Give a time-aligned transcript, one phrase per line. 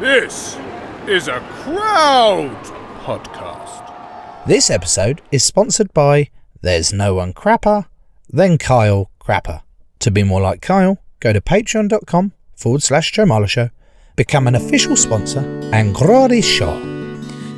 [0.00, 0.58] This
[1.08, 2.54] is a crowd
[3.02, 4.46] podcast.
[4.46, 6.28] This episode is sponsored by
[6.60, 7.86] There's No One Crapper,
[8.28, 9.62] then Kyle Crapper.
[10.00, 13.70] To be more like Kyle, go to patreon.com forward slash Joe Marler Show,
[14.16, 15.40] become an official sponsor,
[15.72, 16.78] and grow this show.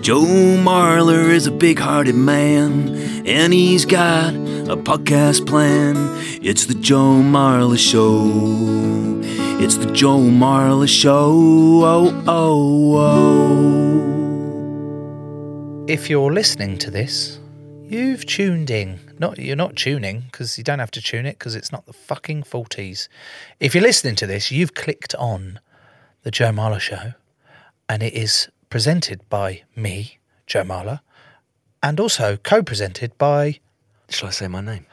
[0.00, 2.94] Joe Marler is a big hearted man,
[3.26, 5.96] and he's got a podcast plan.
[6.40, 9.07] It's the Joe Marler Show.
[9.60, 11.32] It's the Joe Marler Show.
[11.84, 13.44] Oh, oh, oh.
[15.88, 17.40] If you're listening to this,
[17.82, 19.00] you've tuned in.
[19.18, 21.92] Not you're not tuning because you don't have to tune it because it's not the
[21.92, 23.08] fucking 40s.
[23.58, 25.58] If you're listening to this, you've clicked on
[26.22, 27.14] the Joe Marler Show,
[27.88, 31.00] and it is presented by me, Joe Marler,
[31.82, 33.58] and also co-presented by.
[34.08, 34.86] Shall I say my name?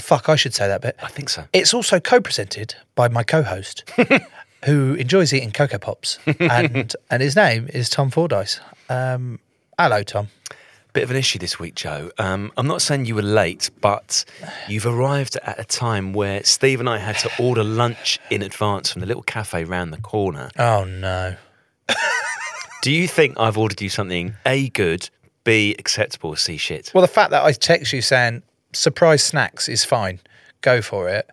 [0.00, 0.96] Fuck, I should say that bit.
[1.02, 1.44] I think so.
[1.52, 3.88] It's also co-presented by my co-host,
[4.64, 8.60] who enjoys eating Coco Pops, and and his name is Tom Fordyce.
[8.88, 9.38] Um,
[9.78, 10.28] hello, Tom.
[10.94, 12.10] Bit of an issue this week, Joe.
[12.18, 14.24] Um, I'm not saying you were late, but
[14.68, 18.90] you've arrived at a time where Steve and I had to order lunch in advance
[18.90, 20.50] from the little cafe round the corner.
[20.58, 21.36] Oh no.
[22.82, 25.10] Do you think I've ordered you something A, good,
[25.44, 26.90] B, acceptable, C, shit?
[26.94, 30.20] Well, the fact that I text you saying surprise snacks is fine,
[30.60, 31.28] go for it.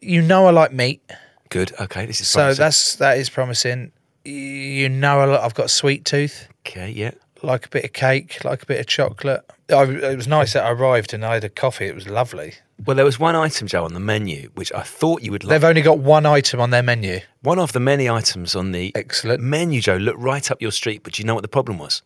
[0.00, 1.00] You know I like meat,
[1.48, 2.62] Good, okay, this is so promising.
[2.62, 3.92] that's that is promising.
[4.24, 7.12] You know I lo- I've got a sweet tooth, Okay, yeah.
[7.42, 9.42] like a bit of cake, like a bit of chocolate.
[9.68, 11.86] I, it was nice that I arrived and I had a coffee.
[11.86, 12.54] It was lovely.
[12.84, 15.50] Well, there was one item, Joe, on the menu which I thought you would like.
[15.50, 17.20] They've only got one item on their menu.
[17.42, 19.40] One of the many items on the Excellent.
[19.42, 22.02] menu, Joe, looked right up your street, but do you know what the problem was?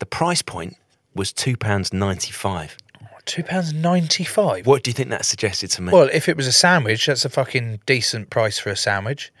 [0.00, 0.76] The price point
[1.14, 2.70] was £2.95.
[3.26, 4.66] Two pounds ninety five.
[4.66, 5.92] What do you think that suggested to me?
[5.92, 9.32] Well, if it was a sandwich, that's a fucking decent price for a sandwich.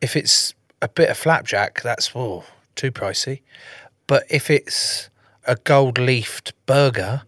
[0.00, 2.44] If it's a bit of flapjack, that's oh,
[2.76, 3.40] too pricey.
[4.06, 5.10] But if it's
[5.46, 7.22] a gold leafed burger,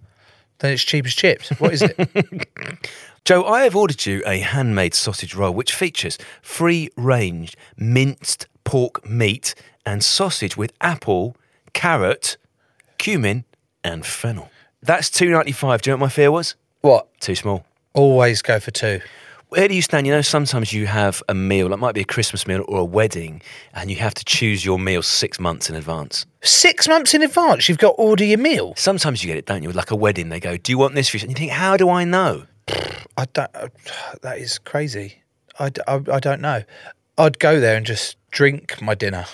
[0.58, 1.50] then it's cheap as chips.
[1.58, 2.48] What is it?
[3.24, 9.08] Joe, I have ordered you a handmade sausage roll which features free range minced pork
[9.08, 11.36] meat and sausage with apple,
[11.72, 12.36] carrot,
[12.98, 13.44] cumin,
[13.82, 14.50] and fennel.
[14.86, 15.82] That's two ninety five.
[15.82, 16.54] Do you know what my fear was?
[16.80, 17.08] what?
[17.20, 17.64] Too small.
[17.94, 19.00] Always go for two.
[19.48, 20.06] Where do you stand?
[20.06, 22.84] You know, sometimes you have a meal, it might be a Christmas meal or a
[22.84, 23.42] wedding,
[23.74, 26.26] and you have to choose your meal six months in advance.
[26.42, 28.74] Six months in advance, you've got to order your meal.
[28.76, 29.70] Sometimes you get it, don't you?
[29.70, 31.22] Like a wedding, they go, Do you want this for you?
[31.22, 32.44] And you think, How do I know?
[33.16, 33.50] I don't.
[34.22, 35.22] That is crazy.
[35.58, 36.62] I I don't know.
[37.18, 39.26] I'd go there and just drink my dinner,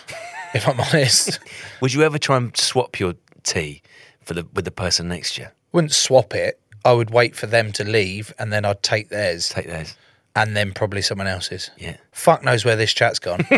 [0.55, 1.41] if I'm honest.
[1.81, 3.83] Would you ever try and swap your tea
[4.25, 5.49] for the with the person next to you?
[5.73, 6.59] Wouldn't swap it.
[6.85, 9.97] I would wait for them to leave and then I'd take theirs Take theirs.
[10.35, 11.71] and then probably someone else's.
[11.79, 11.97] Yeah.
[12.11, 13.45] Fuck knows where this chat's gone.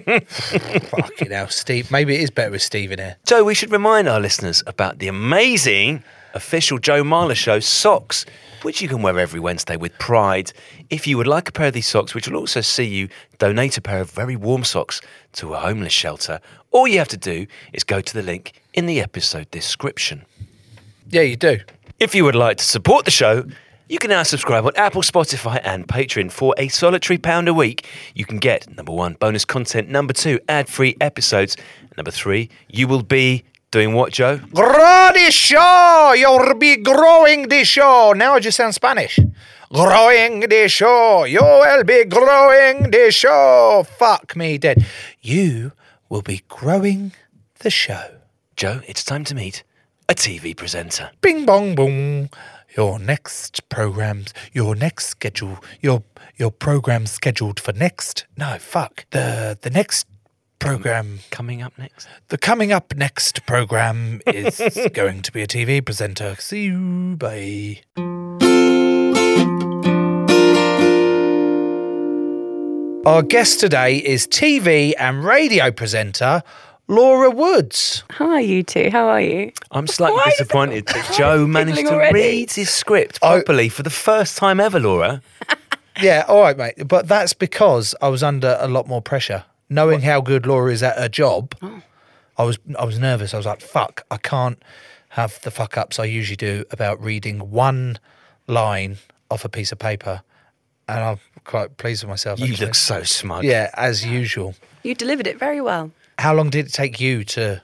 [0.00, 1.90] Fucking hell, Steve.
[1.90, 3.16] Maybe it is better with Steve in here.
[3.26, 6.02] Joe, we should remind our listeners about the amazing
[6.34, 8.24] official Joe Marler Show socks,
[8.62, 10.52] which you can wear every Wednesday with pride.
[10.90, 13.08] If you would like a pair of these socks, which will also see you
[13.38, 15.00] donate a pair of very warm socks
[15.34, 16.40] to a homeless shelter,
[16.70, 20.24] all you have to do is go to the link in the episode description.
[21.08, 21.60] Yeah, you do.
[21.98, 23.44] If you would like to support the show,
[23.88, 27.86] you can now subscribe on Apple, Spotify, and Patreon for a solitary pound a week.
[28.14, 31.56] You can get number one, bonus content, number two, ad free episodes,
[31.96, 33.42] number three, you will be
[33.72, 34.38] doing what, Joe?
[34.54, 36.12] Grow the show.
[36.16, 38.12] You'll be growing the show.
[38.16, 39.18] Now I just sound Spanish.
[39.72, 41.24] Growing the show.
[41.24, 43.84] You will be growing the show.
[43.98, 44.84] Fuck me dead.
[45.20, 45.72] You
[46.10, 47.12] will be growing
[47.60, 48.16] the show.
[48.56, 49.62] Joe, it's time to meet
[50.08, 51.10] a TV presenter.
[51.22, 52.28] Bing bong boom.
[52.76, 56.04] Your next programs, your next schedule, your
[56.36, 58.26] your program scheduled for next.
[58.36, 59.06] No, fuck.
[59.10, 60.06] The the next
[60.60, 62.06] program, Coming up next.
[62.28, 64.60] the coming up next program is
[64.92, 66.36] going to be a TV presenter.
[66.38, 68.29] See you, bye.
[73.06, 76.42] Our guest today is TV and radio presenter
[76.86, 78.04] Laura Woods.
[78.12, 78.90] Hi, you two.
[78.90, 79.52] How are you?
[79.70, 82.14] I'm slightly Why disappointed that why Joe managed to already?
[82.14, 83.36] read his script Oh.
[83.42, 85.22] properly for the first time ever, Laura.
[86.00, 86.88] Yeah, all right, mate.
[86.88, 89.44] But that's because I was under a lot more pressure.
[89.68, 91.82] knowing how good Laura is at her job, oh.
[92.38, 93.34] I was I was nervous.
[93.34, 94.62] I was like, "Fuck, I can't
[95.10, 97.98] have the fuck ups I usually do about reading one
[98.46, 98.96] line
[99.30, 100.22] off a piece of paper."
[100.88, 102.38] And I'm quite pleased with myself.
[102.38, 102.66] You actually.
[102.66, 103.44] look so smug.
[103.44, 104.54] yeah, as usual.
[104.82, 105.90] You delivered it very well.
[106.18, 107.62] How long did it take you to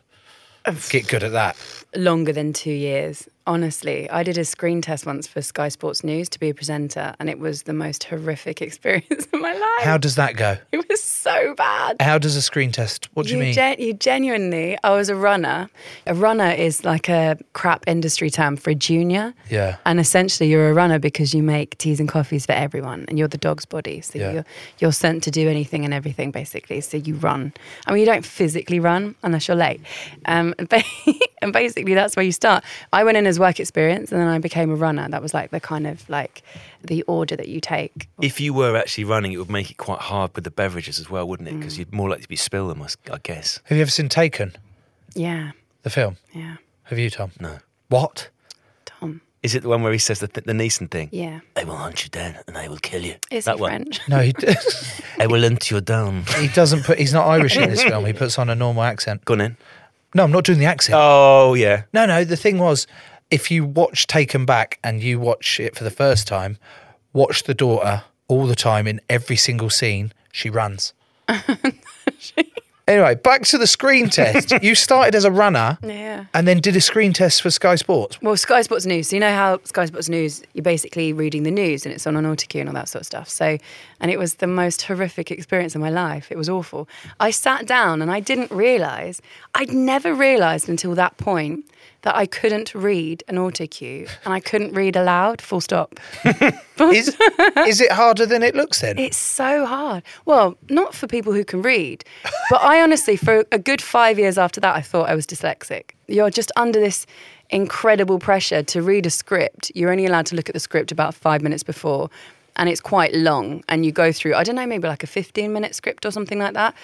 [0.65, 1.57] uh, get good at that?
[1.95, 3.29] Longer than two years.
[3.49, 7.15] Honestly, I did a screen test once for Sky Sports News to be a presenter,
[7.21, 9.85] and it was the most horrific experience of my life.
[9.85, 10.59] How does that go?
[10.73, 11.97] it was so bad.
[12.01, 13.09] How does a screen test?
[13.15, 13.53] What do you, mean?
[13.55, 15.71] gen- you genuinely, I was a runner.
[16.09, 19.33] A runner is like a crap industry term for a junior.
[19.49, 19.77] Yeah.
[19.87, 23.29] And essentially, you're a runner because you make teas and coffees for everyone, and you're
[23.29, 24.01] the dog's body.
[24.01, 24.33] So Yeah.
[24.33, 24.45] you're
[24.81, 26.81] you're sent to do anything and everything, basically.
[26.81, 27.53] So you run.
[27.87, 29.81] I mean, you don't physically run unless you're late.
[30.25, 30.83] Um, and ba-
[31.43, 31.53] and
[31.87, 32.63] basically, that's where you start.
[32.93, 35.09] I went in as work experience, and then I became a runner.
[35.09, 36.43] That was like the kind of like
[36.83, 38.09] the order that you take.
[38.21, 41.09] If you were actually running, it would make it quite hard with the beverages as
[41.09, 41.55] well, wouldn't it?
[41.55, 41.61] Mm.
[41.61, 43.61] Because you'd more likely to be spill them, I guess.
[43.65, 44.53] Have you ever seen Taken,
[45.15, 45.53] Yeah,
[45.83, 46.17] the film?
[46.35, 46.57] yeah.
[46.85, 47.33] Have you, Tom?
[47.41, 47.59] No.
[47.89, 48.29] What?
[48.85, 49.21] Tom.
[49.43, 51.09] Is it the one where he says the, th- the Neeson thing?
[51.13, 51.41] Yeah.
[51.57, 53.15] I will hunt you down and I will kill you.
[53.31, 53.71] Is that he one.
[53.71, 54.01] French?
[54.09, 54.33] No, he,
[55.21, 56.25] I will hunt you down.
[56.39, 56.99] he doesn't put.
[56.99, 58.05] He's not Irish in this film.
[58.07, 59.25] He puts on a normal accent.
[59.25, 59.57] Go on in.
[60.17, 60.97] No, I'm not doing the accent.
[60.99, 61.83] Oh, yeah.
[61.93, 62.25] No, no.
[62.25, 62.87] The thing was,
[63.31, 66.57] if you watch Taken Back and you watch it for the first time,
[67.13, 70.15] watch the daughter all the time in every single scene.
[70.33, 70.95] She runs.
[72.89, 74.53] anyway, back to the screen test.
[74.63, 76.27] you started as a runner Yeah.
[76.35, 78.21] and then did a screen test for Sky Sports.
[78.23, 79.09] Well, Sky Sports News.
[79.09, 82.17] So you know how Sky Sports News, you're basically reading the news and it's on
[82.17, 83.29] an autocue and all that sort of stuff.
[83.29, 83.59] So,
[84.01, 86.31] and it was the most horrific experience of my life.
[86.31, 86.89] It was awful.
[87.21, 89.21] I sat down and I didn't realise,
[89.55, 91.65] I'd never realised until that point
[92.07, 95.99] that I couldn't read an autocue and I couldn't read aloud, full stop.
[96.79, 97.17] Is
[97.67, 98.99] is it harder than it looks then?
[98.99, 100.05] It's so hard.
[100.27, 102.05] Well, not for people who can read,
[102.51, 105.93] but I honestly, for a good five years after that, I thought I was dyslexic.
[106.07, 107.07] You're just under this
[107.49, 109.73] incredible pressure to read a script.
[109.75, 112.11] You're only allowed to look at the script about five minutes before,
[112.57, 113.65] and it's quite long.
[113.71, 116.39] And you go through, I don't know, maybe like a 15 minute script or something
[116.39, 116.75] like that.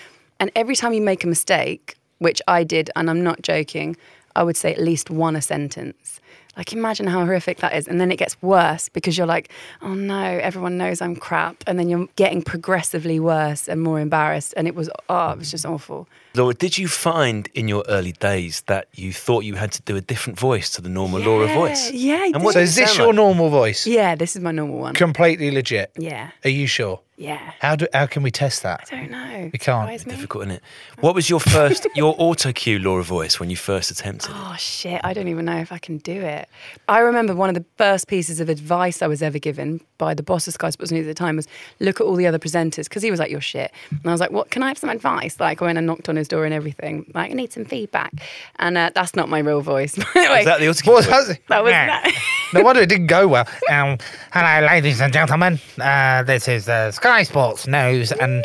[0.40, 3.96] And every time you make a mistake, which I did, and I'm not joking,
[4.36, 6.20] I would say at least one a sentence.
[6.56, 7.88] Like, imagine how horrific that is.
[7.88, 9.50] And then it gets worse because you're like,
[9.80, 11.64] oh no, everyone knows I'm crap.
[11.66, 14.52] And then you're getting progressively worse and more embarrassed.
[14.56, 16.08] And it was, oh, it was just awful.
[16.34, 19.96] Laura, did you find in your early days that you thought you had to do
[19.96, 21.90] a different voice to the normal Laura voice?
[21.92, 23.16] Yeah, I And what so is this sound your like?
[23.16, 23.86] normal voice?
[23.86, 24.94] Yeah, this is my normal one.
[24.94, 25.92] Completely legit.
[25.98, 27.00] Yeah, Are you sure?
[27.18, 27.52] yeah.
[27.60, 28.88] How do how can we test that?
[28.90, 29.50] I don't know.
[29.52, 29.82] We can't.
[29.84, 30.14] Surprise me.
[30.14, 30.62] Difficult, isn't it?
[31.00, 34.36] What was your first, your auto cue Laura voice when you first attempted it?
[34.36, 36.48] Oh shit, I don't even know if I can do it.
[36.88, 40.22] I remember one of the first pieces of advice I was ever given by the
[40.22, 41.46] boss of Sky Sports News at the time was
[41.78, 43.70] look at all the other presenters because he was like, You're shit.
[43.90, 45.38] And I was like, What can I have some advice?
[45.38, 47.10] Like when I and knocked on his door and everything.
[47.14, 48.12] Like, I need some feedback.
[48.58, 49.96] And uh, that's not my real voice.
[50.16, 51.08] anyway, Is that the auto voice?
[51.08, 51.86] was that was Yeah.
[51.86, 52.12] that.
[52.54, 53.48] No wonder it didn't go well.
[53.70, 53.96] Um,
[54.30, 55.58] hello, ladies and gentlemen.
[55.80, 58.44] Uh, this is uh, Sky Sports News, and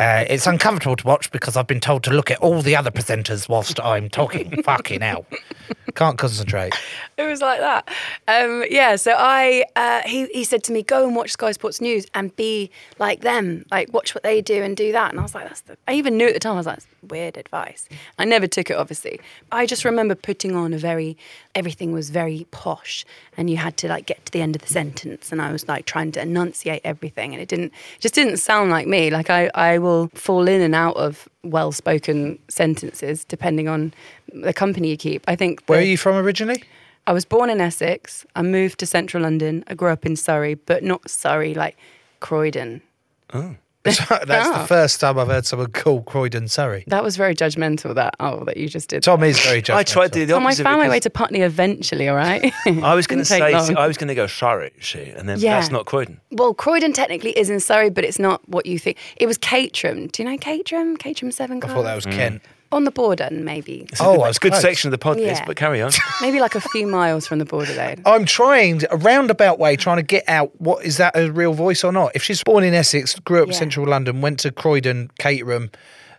[0.00, 2.90] uh, it's uncomfortable to watch because I've been told to look at all the other
[2.90, 4.60] presenters whilst I'm talking.
[4.64, 5.24] Fucking hell.
[5.94, 6.74] Can't concentrate.
[7.18, 7.88] it was like that.
[8.26, 11.80] Um, yeah, so I uh, he he said to me, "Go and watch Sky Sports
[11.80, 15.22] News and be like them, like watch what they do and do that." And I
[15.22, 15.76] was like, "That's." The...
[15.86, 17.88] I even knew at the time I was like, That's "Weird advice."
[18.18, 19.20] I never took it, obviously.
[19.52, 21.16] I just remember putting on a very
[21.54, 23.04] everything was very posh,
[23.36, 25.68] and you had to like get to the end of the sentence, and I was
[25.68, 29.10] like trying to enunciate everything, and it didn't it just didn't sound like me.
[29.10, 33.92] Like I I will fall in and out of well spoken sentences depending on
[34.32, 35.22] the company you keep.
[35.28, 36.62] I think Where are you from originally?
[37.06, 38.24] I was born in Essex.
[38.34, 39.62] I moved to central London.
[39.66, 41.76] I grew up in Surrey, but not Surrey, like
[42.20, 42.80] Croydon.
[43.32, 43.56] Oh.
[43.82, 44.18] That's Oh.
[44.26, 46.84] the first time I've heard someone call Croydon Surrey.
[46.86, 49.02] That was very judgmental, that, oh, that you just did.
[49.02, 49.74] Tom is very judgmental.
[49.74, 50.62] I tried to do the Oh, I opposite.
[50.62, 52.50] found my way because to Putney eventually, all right?
[52.66, 53.76] I was going to Didn't take say, long.
[53.76, 55.60] I was going to go sorry, she, and then Yeah.
[55.60, 56.18] that's not Croydon.
[56.30, 58.96] well, Croydon technically is in Surrey, but it's not what you think.
[59.16, 60.06] It was Caterham.
[60.06, 60.96] Do you know Caterham?
[60.96, 61.72] Caterham Seven I Cars?
[61.74, 62.40] thought that was Kent.
[62.74, 63.86] On the border, maybe.
[64.00, 64.62] Oh, I It's was a good close.
[64.62, 65.44] section of the podcast, Yeah.
[65.46, 65.92] but carry on.
[66.20, 67.94] maybe like a few miles from the border, though.
[68.04, 70.50] I'm trying a roundabout way, trying to get out.
[70.60, 72.12] What is that a real voice or not?
[72.14, 73.54] If she's born in Essex, grew up Yeah.
[73.54, 75.70] central London, went to Croydon, Caterham,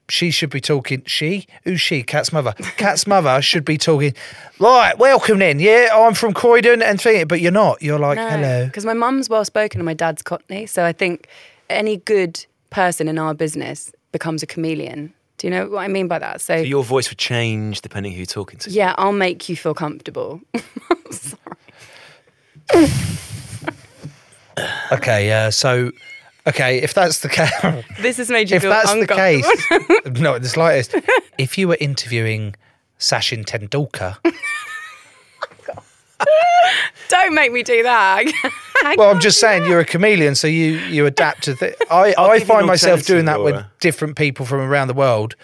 [0.08, 1.02] she should be talking.
[1.08, 1.48] She?
[1.64, 2.04] Who's she?
[2.04, 2.54] Cat's mother.
[2.78, 4.14] Cat's mother should be talking.
[4.60, 5.60] Right, welcome in.
[5.60, 7.82] Yeah, I'm from Croydon and thinking, but you're not.
[7.82, 8.66] You're like, hello.
[8.68, 10.68] Because my mum's well spoken and my dad's Cockney.
[10.68, 11.28] So I think
[11.70, 15.12] any good person in our business becomes a chameleon.
[15.38, 16.40] Do you know what I mean by that?
[16.42, 18.70] So, So your voice would change depending who you're talking to.
[18.70, 20.42] yeah, I'll make you feel comfortable.
[21.12, 22.88] sorry.
[24.92, 25.92] Okay, uh, so
[26.48, 27.52] Okay, if that's the case,
[28.00, 29.46] This has made you if feel that's the case,
[30.22, 30.96] not in the slightest.
[31.40, 32.56] If you were interviewing
[33.00, 34.18] Sachin Tendulkar,
[37.10, 38.26] Don't make me do that.
[38.86, 39.70] I well, I'm just saying that.
[39.70, 41.56] you're a chameleon, so you you adapt to.
[41.56, 43.72] Th- I I'll I give you an find myself doing that with Laura.
[43.80, 45.36] different people from around the world.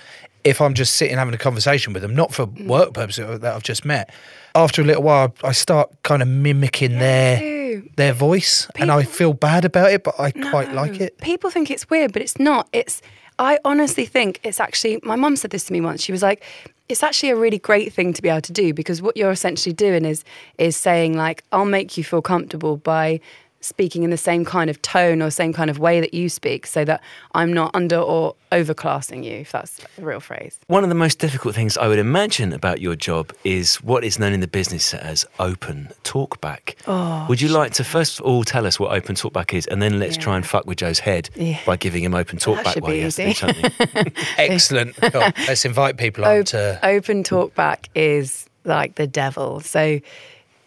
[0.43, 2.65] If I'm just sitting having a conversation with them, not for Mm.
[2.67, 4.09] work purposes that I've just met.
[4.55, 7.89] After a little while, I start kind of mimicking their do.
[7.95, 11.05] their voice, and I feel bad about it, but I quite like No.
[11.05, 11.17] it.
[11.19, 12.67] People think it's weird, but it's not.
[12.73, 13.01] It's
[13.39, 16.01] I honestly think it's actually my mum said this to me once.
[16.03, 16.43] She was like,
[16.91, 19.73] it's actually a really great thing to be able to do because what you're essentially
[19.73, 20.23] doing is
[20.57, 23.21] is saying like, I'll make you feel comfortable by
[23.61, 26.65] speaking in the same kind of tone or same kind of way that you speak
[26.65, 27.01] so that
[27.33, 30.59] I'm not under or overclassing you, if that's the real phrase.
[30.67, 34.17] One of the most difficult things I would imagine about your job is what is
[34.19, 36.75] known in the business as open talkback.
[36.87, 39.81] Oh, would you like to first of all tell us what open talkback is, and
[39.81, 40.21] then let's Yeah.
[40.23, 41.59] try and fuck with Joe's head Yeah.
[41.65, 43.39] by giving him open talkback should while be he has to do easy.
[43.39, 44.13] something.
[44.37, 44.95] Excellent.
[44.97, 45.21] Cool.
[45.47, 46.79] Let's invite people on Op- to.
[46.83, 49.59] open talkback is like the devil.
[49.61, 49.99] So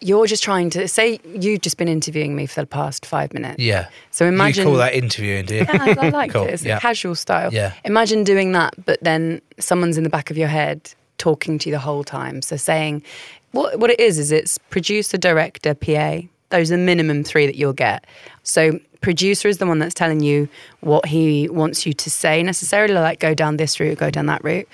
[0.05, 3.59] you're just trying to say you've just been interviewing me for the past five minutes.
[3.59, 3.89] Yeah.
[4.11, 5.61] So imagine you call that interviewing, do you?
[5.61, 6.53] Yeah, I, I like Cool, it.
[6.53, 6.77] It's yeah.
[6.77, 7.51] a casual style.
[7.51, 7.73] Yeah.
[7.85, 11.75] Imagine doing that, but then someone's in the back of your head talking to you
[11.75, 12.43] the whole time.
[12.43, 13.01] So saying,
[13.51, 16.19] what what it is is it's producer, director, PA.
[16.49, 18.05] Those are the minimum three that you'll get.
[18.43, 20.47] So producer is the one that's telling you
[20.81, 24.43] what he wants you to say necessarily, like go down this route, go down that
[24.43, 24.67] route.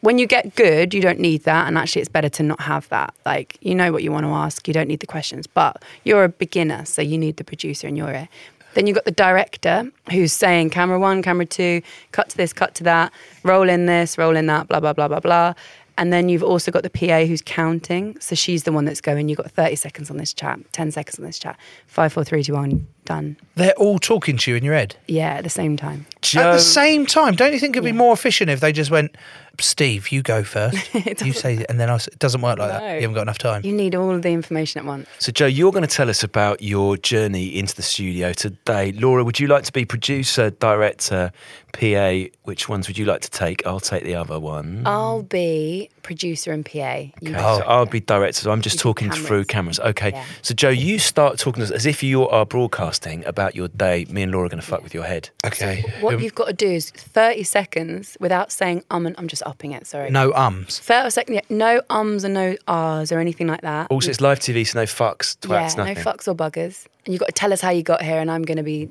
[0.00, 2.88] When you get good, you don't need that, and actually, it's better to not have
[2.90, 3.14] that.
[3.26, 6.24] Like you know what you want to ask, you don't need the questions, but you're
[6.24, 8.28] a beginner, so you need the producer in your ear.
[8.74, 12.76] Then you've got the director who's saying camera one, camera two, cut to this, cut
[12.76, 13.12] to that,
[13.42, 15.54] roll in this, roll in that, blah, blah, blah, blah, blah.
[15.96, 18.18] And then you've also got the PA who's counting.
[18.20, 21.18] So she's the one that's going, you've got 30 seconds on this chat, 10 seconds
[21.18, 23.36] on this chat, five, four, three, two, one, done.
[23.56, 24.94] They're all talking to you in your head.
[25.06, 26.06] Yeah, at the same time.
[26.36, 29.16] At the same time, don't you think it'd be more efficient if they just went,
[29.60, 30.76] Steve, you go first.
[31.24, 31.94] you say, and then I.
[31.94, 32.94] s- It doesn't work like that.
[32.96, 33.62] You haven't got enough time.
[33.64, 35.08] You need all of the information at once.
[35.18, 38.92] so Joe, you're going to tell us about your journey into the studio today.
[38.92, 41.32] Laura, would you like to be producer, director,
[41.72, 42.28] PA?
[42.44, 43.66] Which ones would you like to take?
[43.66, 44.82] I'll take the other one.
[44.86, 46.72] I'll be producer and PA.
[47.20, 48.40] You Okay, be so I'll be director.
[48.42, 49.78] So I'm just You do talking through cameras.
[49.78, 49.90] cameras.
[49.90, 50.10] Okay.
[50.10, 50.24] Yeah.
[50.42, 54.06] So Joe, you start talking as if you are broadcasting about your day.
[54.10, 55.30] Me and Laura are going to fuck with your head.
[55.46, 55.84] Okay.
[56.00, 59.42] What Um, you've got to do is 30 seconds without saying um and I'm just
[59.46, 60.10] upping it, sorry.
[60.10, 60.78] no ums.
[60.80, 63.86] 30 seconds, yeah, no ums and no ahs or anything like that.
[63.90, 65.94] Also, it's live TV, so no fucks, yeah, twats, nothing.
[65.94, 66.86] no fucks or buggers.
[67.04, 68.88] And you've got to tell us how you got here, and I'm going to be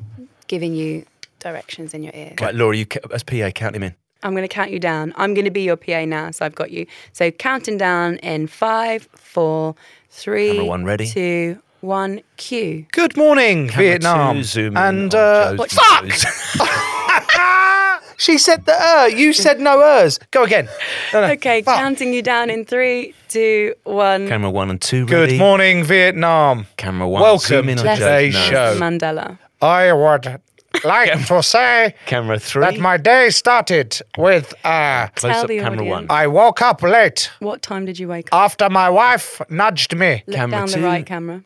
[0.47, 1.05] giving you
[1.39, 2.33] directions in your ear.
[2.39, 3.95] Right, Laura, you as PA, count him in.
[4.23, 5.13] I'm going to count you down.
[5.15, 6.85] I'm going to be your PA now, so I've got you.
[7.13, 9.75] So counting down in five, four,
[10.09, 11.07] three, Camera one ready.
[11.07, 12.85] two, one, cue.
[12.91, 14.37] Good morning, Camera Vietnam.
[14.37, 16.25] two, zoom in and on uh, Joe's What- nose.
[18.17, 19.09] she said the er.
[19.09, 20.19] You said no ers.
[20.31, 20.67] Go again.
[21.13, 21.33] No, no.
[21.33, 21.77] Okay, Fuck.
[21.77, 24.27] counting you down in three, two, one.
[24.27, 25.33] Camera one and two ready.
[25.33, 26.65] Good morning, Vietnam.
[26.77, 27.21] Camera one.
[27.21, 28.43] Welcome zoom in to on Less Joe's today's nose.
[28.45, 28.79] show.
[28.79, 29.39] Mandela.
[29.61, 30.41] I would
[30.83, 32.61] like to say Camera three.
[32.61, 36.09] that my day started with uh, Close Tell up the camera audience.
[36.09, 36.17] one.
[36.17, 38.39] I woke up late What time did you wake up?
[38.39, 40.79] after my wife nudged me, Look camera down two.
[40.81, 41.43] the right camera.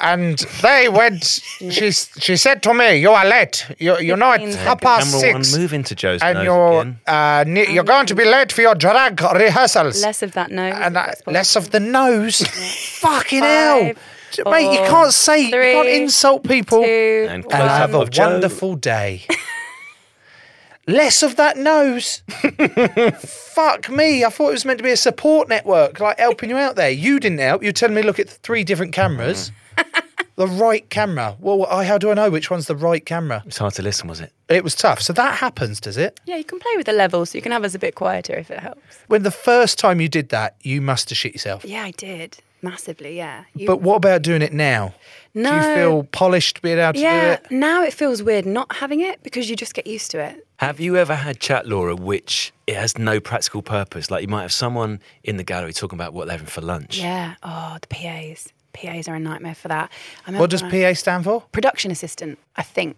[0.00, 1.24] and they went.
[1.24, 3.66] She she said to me, "You are late.
[3.78, 6.44] You you know it's 15 half past Camera six, one, move into Joe's and nose
[6.44, 6.98] you're again.
[7.06, 10.74] uh, ne- you're going to be late for your drag rehearsals." Less of that nose.
[10.76, 12.42] and That's less of the nose.
[13.00, 13.80] Fucking hell.
[13.86, 13.98] Five,
[14.44, 16.82] Mate, you can't say, you can't insult people.
[16.82, 18.30] two, And And close up have a of Joe.
[18.30, 19.22] wonderful day.
[20.86, 22.22] Less of that nose.
[23.18, 24.22] Fuck me.
[24.24, 26.90] I thought it was meant to be a support network, like helping you out there.
[26.90, 27.62] You didn't help.
[27.62, 29.50] You're telling me to look at three different cameras.
[29.78, 30.00] Mm-hmm.
[30.36, 31.36] the right camera.
[31.40, 33.42] Well, I, how do I know which one's the right camera?
[33.46, 34.30] It's hard to listen, was it?
[34.50, 35.00] It was tough.
[35.00, 36.20] So that happens, does it?
[36.26, 38.34] Yeah, you can play with the levels, so you can have us a bit quieter
[38.34, 38.82] if it helps.
[39.06, 41.64] When the first time you did that, you must have shit yourself.
[41.64, 43.16] Yeah, I did massively.
[43.16, 43.44] Yeah.
[43.54, 44.94] You, But what about doing it now?
[45.34, 47.36] no, Do you feel polished being able to yeah.
[47.36, 47.50] do it?
[47.50, 50.46] Now it feels weird not having it because you just get used to it.
[50.58, 54.10] Have you ever had chat, Laura, which it has no practical purpose?
[54.10, 56.98] Like you might have someone in the gallery talking about what they're having for lunch.
[56.98, 57.34] Yeah.
[57.42, 58.52] Oh, the PAs.
[58.72, 59.90] PAs are a nightmare for that.
[60.26, 61.42] What does PA stand for?
[61.52, 62.96] Production assistant, I think.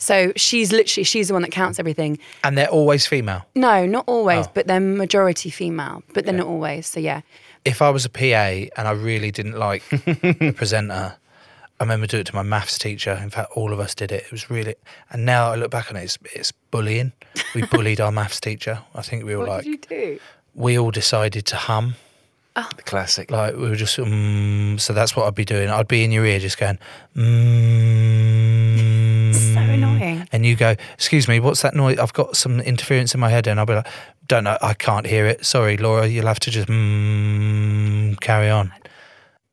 [0.00, 2.18] So she's literally she's the one that counts everything.
[2.44, 3.44] And they're always female.
[3.56, 4.50] No, not always, Oh.
[4.54, 6.02] but they're majority female.
[6.14, 6.86] But they're not always.
[6.86, 7.22] So yeah.
[7.68, 11.16] If I was a PA and I really didn't like the presenter,
[11.78, 13.12] I remember doing it to my maths teacher.
[13.22, 14.24] In fact, all of us did it.
[14.24, 14.74] It was really,
[15.10, 17.12] and now I look back on it, it's, it's bullying.
[17.54, 18.80] We bullied our maths teacher.
[18.94, 19.78] I think we were What like, did you
[20.16, 20.20] do?
[20.54, 21.94] we all decided to hum.
[22.76, 23.30] The classic.
[23.30, 25.68] Like we were just, mm, so that's what I'd be doing.
[25.68, 26.78] I'd be in your ear just going,
[27.14, 28.97] mm.
[30.32, 31.98] And you go, "Excuse me, what's that noise?
[31.98, 33.88] I've got some interference in my head," and I'll be like,
[34.26, 35.44] "Don't know, I can't hear it.
[35.44, 38.72] Sorry, Laura, you'll have to just mm, carry on."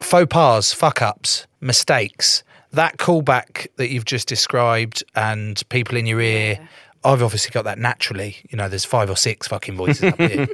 [0.02, 2.44] Faux pas, fuck ups, mistakes.
[2.74, 6.60] That callback that you've just described, and people in your ear.
[7.06, 8.38] I've obviously got that naturally.
[8.50, 10.48] You know, there's five or six fucking voices up here.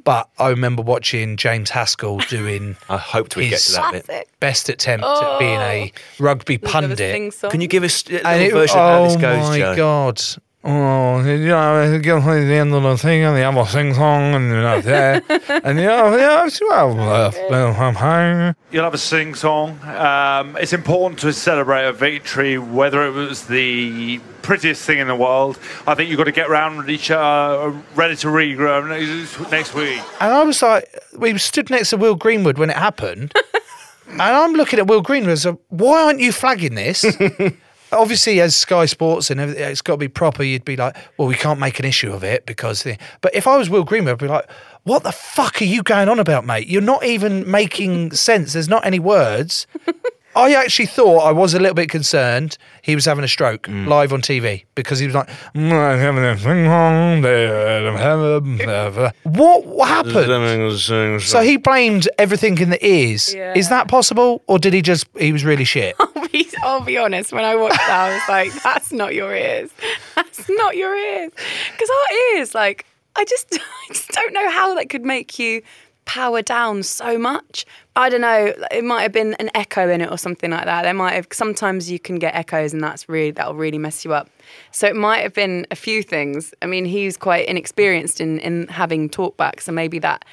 [0.04, 4.06] but I remember watching James Haskell doing I hoped we'd get to that bit.
[4.06, 4.40] Classic.
[4.40, 6.24] best attempt at being a oh.
[6.24, 6.98] rugby Look at the pundit.
[6.98, 7.50] sing song.
[7.50, 9.22] Can you give us a little it- version of how this goes?
[9.22, 9.76] oh goes, my Joe?
[9.76, 10.22] god!
[10.70, 13.94] Oh, yeah, it gets to the end of the thing, and they have a sing
[13.94, 15.22] song, and you know, there,
[15.64, 18.54] and yeah, yeah, it's well, uh, well, I'm high.
[18.70, 19.80] You'll have a sing song.
[19.84, 25.16] Um, it's important to celebrate a victory, whether it was the prettiest thing in the
[25.16, 25.58] world.
[25.86, 29.74] I think you've got to get round with each other, ready to regrow next, next
[29.74, 30.02] week.
[30.20, 33.32] And I was like, we stood next to Will Greenwood when it happened,
[34.10, 35.32] and I'm looking at Will Greenwood.
[35.32, 37.06] as a, Why aren't you flagging this?
[37.92, 40.42] Obviously, as Sky Sports and everything, it's got to be proper.
[40.42, 42.82] You'd be like, well, we can't make an issue of it because.
[42.82, 44.48] The, but if I was Will Greenwood, I'd be like,
[44.84, 46.66] what the fuck are you going on about, mate?
[46.68, 48.52] You're not even making sense.
[48.52, 49.66] There's not any words.
[50.36, 54.12] I actually thought I was a little bit concerned he was having a stroke live
[54.12, 58.60] on TV because he was like, Mm, I'm having a sing song, there, I'm having
[58.70, 60.14] a- what, what happened?
[61.20, 63.34] So he blamed everything in the ears.
[63.34, 65.96] Is that possible, or did he just he was really shit?
[66.62, 69.70] I'll be, honest, when I watched that, I was like, that's not your ears.
[70.14, 71.32] That's not your ears.
[71.72, 75.62] Because our ears, like, I just, I just don't know how that could make you
[76.08, 77.66] power down so much.
[77.94, 78.54] I don't know.
[78.72, 80.82] It might have been an echo in it or something like that.
[80.82, 81.28] There might have.
[81.32, 84.30] Sometimes you can get echoes, and that's really that'll really mess you up.
[84.72, 86.54] So it might have been a few things.
[86.62, 90.24] I mean, he's quite inexperienced in in having talkbacks, so maybe that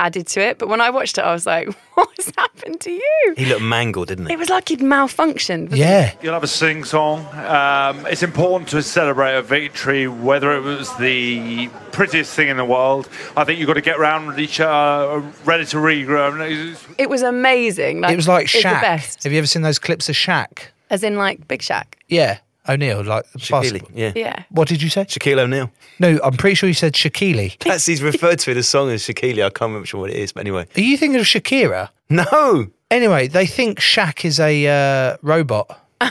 [0.00, 0.58] added to it.
[0.58, 3.34] But when I watched it, I was like, what has happened to you?
[3.36, 4.32] He looked mangled, didn't he?
[4.34, 5.64] It was like he'd malfunctioned.
[5.70, 6.14] wasn't Yeah.
[6.22, 7.24] You'll have a sing song.
[7.34, 12.64] Um, it's important to celebrate a victory, whether it was the prettiest thing in the
[12.64, 13.08] world.
[13.36, 17.08] I think you've got to get around with each other, ready to regrow next, It
[17.08, 18.00] was amazing.
[18.00, 18.80] Like, It was like it's the Shaq.
[18.80, 19.22] best.
[19.24, 20.66] Have you ever seen those clips of Shaq?
[20.90, 21.84] As in like Big Shaq.
[22.08, 24.12] Yeah, O'Neal, like the Shaquille, basketball- yeah.
[24.14, 24.42] Yeah.
[24.50, 25.04] What did you say?
[25.04, 25.70] Shaquille O'Neal.
[25.98, 27.58] No, I'm pretty sure you said Shaquille.
[27.64, 29.44] That's he's referred to in the song as Shaquille.
[29.44, 30.66] I can't remember sure what it is, but anyway.
[30.76, 31.90] Are you thinking of Shakira?
[32.10, 32.68] No.
[32.90, 34.66] Anyway, they think Shaq is a
[35.12, 35.80] uh, robot.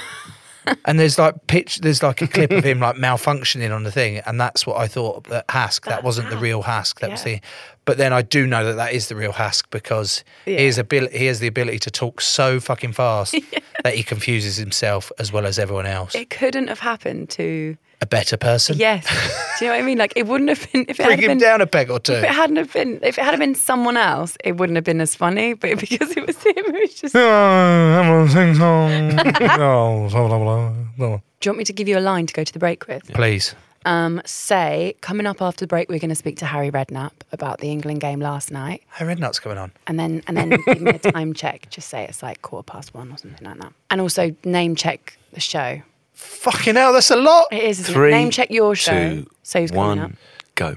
[0.85, 4.19] and there's like pitch there's like a clip of him like malfunctioning on the thing
[4.19, 7.35] and that's what I thought that Hask that wasn't the real Hask that was Yeah.
[7.35, 7.41] the
[7.85, 11.17] but then I do know that that is the real Hask because he has ability
[11.17, 13.35] he has the ability to talk so fucking fast
[13.83, 18.05] that he confuses himself as well as everyone else It couldn't have happened to a
[18.05, 19.05] better person yes.
[19.59, 19.97] Do you know what I mean?
[19.97, 21.99] Like it wouldn't have been if it bring had him been down a peg or
[21.99, 24.83] two if it hadn't have been if it had been someone else, it wouldn't have
[24.83, 25.53] been as funny.
[25.53, 27.15] But because it was him, it was just.
[27.15, 29.59] Yeah, I'm having a sing song.
[29.59, 31.17] Oh, blah, blah, blah, blah.
[31.39, 33.03] Do you want me to give you a line to go to the break with?
[33.13, 37.11] please Um, say coming up after the break, we're going to speak to Harry Redknapp
[37.31, 40.81] about the England game last night, hey Rednut's coming on and then and then give
[40.81, 41.69] me a time check.
[41.69, 45.17] Just say it's like quarter past one or something like that, and also name check
[45.33, 45.81] the show.
[46.13, 47.95] fucking hell that's a lot It is isn't it?
[47.95, 48.91] Three, name check your show.
[49.23, 50.09] two, so who's coming up?
[50.09, 50.17] one,
[50.55, 50.75] go.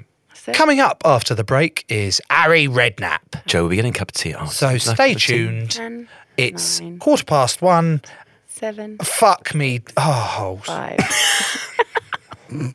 [0.52, 4.34] Coming up after the break is Harry Redknapp Joe, we're getting a cup of tea.
[4.34, 5.14] Oh, so stay cup of tea.
[5.36, 8.00] tuned Ten, it's nine, quarter past one
[8.46, 9.82] seven, Fuck me.
[9.96, 10.98] Oh, five.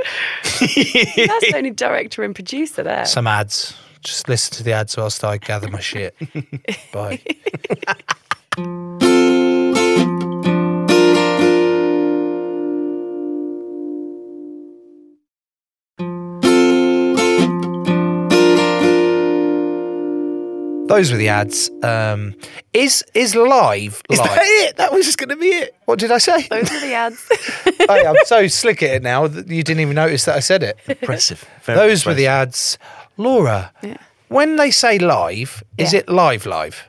[0.44, 3.04] That's the only director and producer there.
[3.06, 3.76] some ads.
[4.02, 6.16] Just listen to the ads whilst I gather my shit.
[6.92, 7.20] Bye.
[20.88, 21.70] Those were the ads.
[21.84, 22.34] Um,
[22.72, 24.02] is is live?
[24.10, 24.28] Is Live.
[24.28, 24.76] that it?
[24.76, 25.72] That was just going to be it.
[25.84, 26.48] What did I say?
[26.48, 27.28] Those were the ads.
[27.90, 30.62] Hey, I'm so slick at it now that you didn't even notice that I said
[30.62, 30.78] it.
[30.86, 31.44] Impressive.
[31.64, 32.78] Very Those were the ads.
[33.16, 33.96] Laura, Yeah.
[34.28, 36.00] when they say live, is Yeah.
[36.00, 36.84] it live live?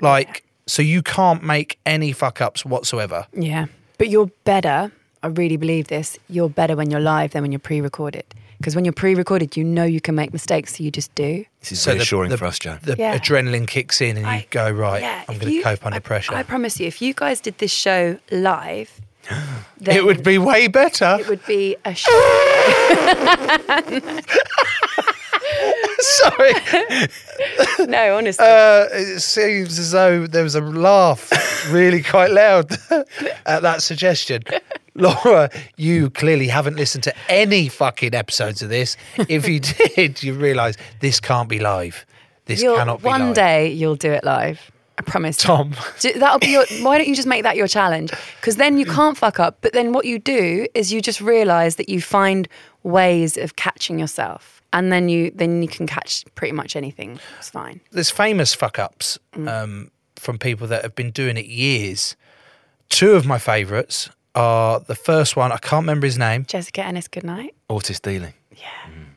[0.00, 3.26] Like, so you can't make any fuck ups whatsoever.
[3.32, 3.66] yeah.
[3.98, 4.90] But you're better.
[5.22, 6.18] I really believe this.
[6.28, 8.24] You're better when you're live than when you're pre recorded.
[8.58, 11.44] Because when you're pre recorded, you know you can make mistakes, so you just do.
[11.60, 12.78] This is So the- reassuring the- for us, Joe.
[12.82, 13.16] The Yeah.
[13.16, 16.00] adrenaline kicks in and you I- go, right, Yeah, I'm going to cope under I-
[16.00, 16.34] pressure.
[16.34, 19.04] I promise you, if you guys did this show live, then
[19.86, 21.16] it would be way better.
[21.20, 22.10] It would be a show.
[25.98, 26.52] Sorry.
[27.86, 28.44] no, honestly.
[28.44, 31.30] Uh, it seems as though there was a laugh
[31.72, 32.70] really quite loud
[33.46, 34.42] at that suggestion.
[34.94, 38.96] Laura, you clearly haven't listened to any fucking episodes of this.
[39.28, 42.06] If you did, you realise this can't be live.
[42.46, 43.20] This You'll- cannot be live.
[43.20, 43.34] one live.
[43.36, 44.70] day you'll do it live.
[44.98, 45.36] I promise.
[45.36, 45.74] Tom.
[45.98, 46.64] Ju- That'll be your.
[46.82, 48.12] Why don't you just make that your challenge?
[48.40, 49.58] Because then you can't fuck up.
[49.60, 52.46] But then what you do is you just realize that you find
[52.84, 57.18] ways of catching yourself, and then you then you can catch pretty much anything.
[57.38, 57.80] It's fine.
[57.90, 59.48] There's famous fuck ups Mm.
[59.52, 62.14] um, from people that have been doing it years.
[62.88, 65.50] Two of my favourites are the first one.
[65.50, 66.44] I can't remember his name.
[66.46, 67.54] Jessica Ennis, good night.
[67.68, 68.34] Ortis Deley.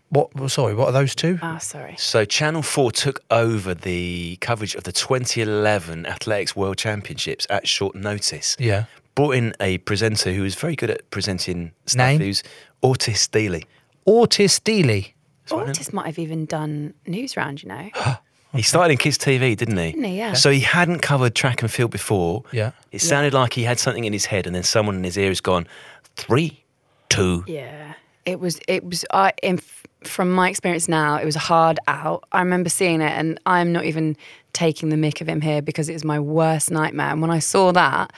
[0.10, 0.34] What?
[0.36, 1.38] well, Sorry, what are those two?
[1.42, 1.96] Oh, sorry.
[1.98, 7.96] So Channel 4 took over the coverage of the 2011 Athletics World Championships at short
[7.96, 8.56] notice.
[8.60, 8.86] Yeah.
[9.16, 11.98] Brought in a presenter who was very good at presenting stuff.
[11.98, 12.22] Name?
[12.22, 12.44] Who's
[12.82, 13.66] Ortis Deley.
[14.06, 15.14] Ortis Deley.
[15.50, 17.64] Ortis might have even done Newsround.
[17.64, 17.90] You know.
[18.56, 19.92] He started in Kids TV, didn't he?
[19.92, 20.18] Didn't he?
[20.18, 20.34] Yeah.
[20.34, 22.44] So he hadn't covered track and field before.
[22.52, 22.72] Yeah.
[22.92, 25.28] It sounded like he had something in his head, and then someone in his ear
[25.28, 25.68] has gone,
[26.16, 26.64] three,
[27.10, 27.44] two.
[27.46, 27.94] Yeah,
[28.26, 28.60] it was.
[28.68, 29.06] It was.
[29.12, 29.60] I in,
[30.08, 32.24] from my experience now, it was a hard out.
[32.32, 34.18] I remember seeing it, and I'm not even
[34.54, 37.12] taking the mick of him here because it was my worst nightmare.
[37.12, 38.12] And when I saw that,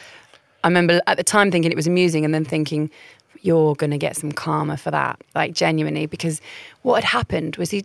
[0.63, 2.89] I remember at the time thinking it was amusing, and then thinking,
[3.41, 6.41] "You're gonna get some karma for that." Like genuinely, because
[6.81, 7.83] what had happened was he,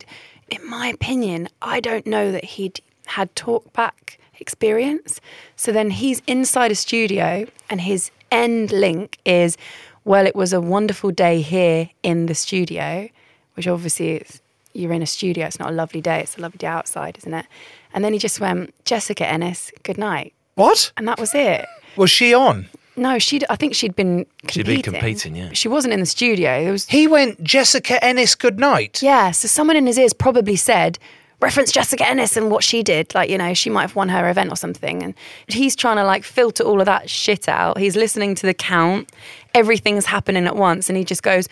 [0.51, 5.21] in my opinion, I don't know that he'd had talkback experience.
[5.57, 9.57] So then he's inside a studio, and his end link is,
[10.05, 13.09] well, it was a wonderful day here in the studio,
[13.55, 14.25] which obviously
[14.73, 15.47] you're in a studio.
[15.47, 16.21] It's not a lovely day.
[16.21, 17.47] It's a lovely day outside, isn't it?
[17.93, 20.33] And then he just went, Jessica Ennis, good night.
[20.57, 20.93] What?
[20.97, 21.65] And that was it.
[21.97, 22.67] Was she on?
[22.97, 23.41] No, she.
[23.51, 24.93] I think she'd been She'd competing.
[24.93, 25.51] been competing, yeah.
[25.53, 26.63] She wasn't in the studio.
[26.63, 28.35] There was He went Jessica Ennis.
[28.37, 29.03] Good night.
[29.03, 29.33] yeah.
[29.33, 30.99] So someone in his ears probably said,
[31.41, 33.13] reference Jessica Ennis and what she did.
[33.13, 35.03] Like you know, she might have won her event or something.
[35.03, 35.15] And
[35.49, 37.79] he's trying to like filter all of that shit out.
[37.79, 39.11] He's listening to the count.
[39.55, 41.49] Everything's happening at once, and he just goes.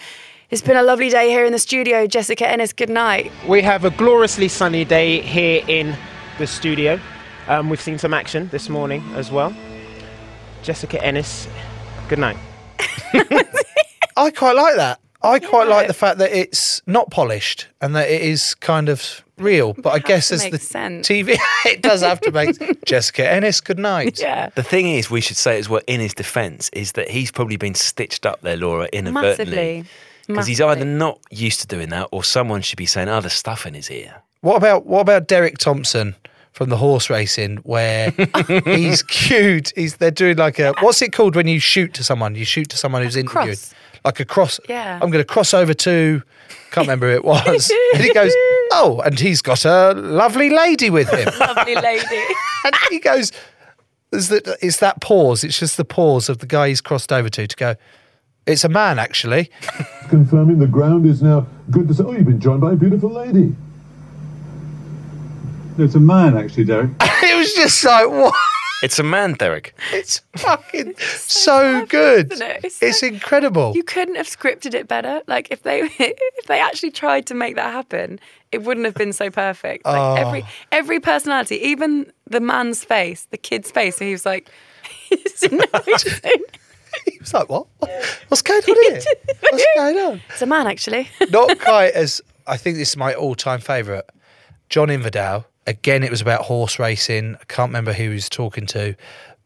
[0.52, 2.74] It's been a lovely day here in the studio, Jessica Ennis.
[2.74, 3.32] Good night.
[3.48, 5.96] We have a gloriously sunny day here in
[6.36, 7.00] the studio.
[7.48, 9.56] Um, we've seen some action this morning as well.
[10.62, 11.48] Jessica Ennis,
[12.10, 12.36] good night.
[14.14, 15.00] I quite like that.
[15.22, 19.24] I quite like the fact that it's not polished and that it is kind of
[19.38, 19.72] real.
[19.72, 21.08] But I guess to as the sense.
[21.08, 23.62] TV, it does have to make Jessica Ennis.
[23.62, 24.20] Good night.
[24.20, 24.50] Yeah.
[24.54, 27.56] The thing is, we should say as well in his defence is that he's probably
[27.56, 29.56] been stitched up there, Laura, inadvertently.
[29.78, 29.84] Massively.
[30.26, 33.28] Because he's either not used to doing that or someone should be saying oh, other
[33.28, 34.22] stuff in his ear.
[34.40, 36.14] What about what about Derek Thompson
[36.52, 38.10] from the horse racing, where
[38.64, 39.72] he's cute?
[39.74, 42.34] He's they're doing like a what's it called when you shoot to someone?
[42.34, 43.74] You shoot to someone who's interviewed, cross.
[44.04, 44.60] like a cross.
[44.68, 44.98] Yeah.
[45.02, 46.22] I'm going to cross over to.
[46.70, 47.70] Can't remember who it was.
[47.94, 48.32] and he goes,
[48.72, 51.28] oh, and he's got a lovely lady with him.
[51.38, 52.22] Lovely lady.
[52.64, 53.30] and he goes,
[54.10, 55.44] is that it's that pause?
[55.44, 57.74] It's just the pause of the guy he's crossed over to to go.
[58.46, 59.50] It's a man, actually.
[60.08, 62.04] confirming the ground is now good to say.
[62.04, 63.54] Oh, you've been joined by a beautiful lady.
[65.78, 66.90] It's a man, actually, Derek.
[67.00, 68.34] it was just like what?
[68.82, 69.74] It's a man, Derek.
[69.92, 72.32] It's fucking so, good.
[72.32, 72.60] isn't it?
[72.64, 73.72] It's It's, so- incredible.
[73.74, 75.22] You couldn't have scripted it better.
[75.28, 78.18] Like if they if they actually tried to make that happen,
[78.50, 79.86] it wouldn't have been so perfect.
[79.86, 80.14] Like Oh.
[80.16, 84.50] every every personality, even the man's face, the kid's face, he was like,
[85.08, 86.04] he didn't know what
[87.04, 87.46] he was saying.
[87.48, 87.66] He was like, what?
[88.28, 89.00] What's going on here?
[89.50, 90.20] What's going on?
[90.30, 91.08] It's a man, actually.
[91.30, 92.20] Not quite as.
[92.46, 94.04] I think this is my all-time favourite.
[94.68, 95.46] John Inverdale.
[95.66, 97.36] Again, it was about horse racing.
[97.40, 98.96] I can't remember who he was talking to,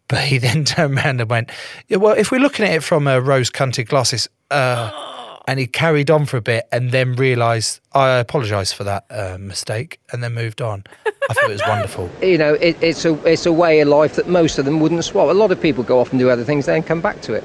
[0.08, 1.50] but he then turned around and went,
[1.88, 4.90] "Yeah, well, if we're looking at it from a rose-tinted glasses." Uh,
[5.46, 9.38] and he carried on for a bit and then realised I apologise for that uh,
[9.38, 10.84] mistake and then moved on.
[11.28, 12.10] I thought it was wonderful.
[12.22, 15.04] you know, it, it's a it's a way of life that most of them wouldn't
[15.04, 15.28] swap.
[15.28, 17.44] A lot of people go off and do other things, then come back to it.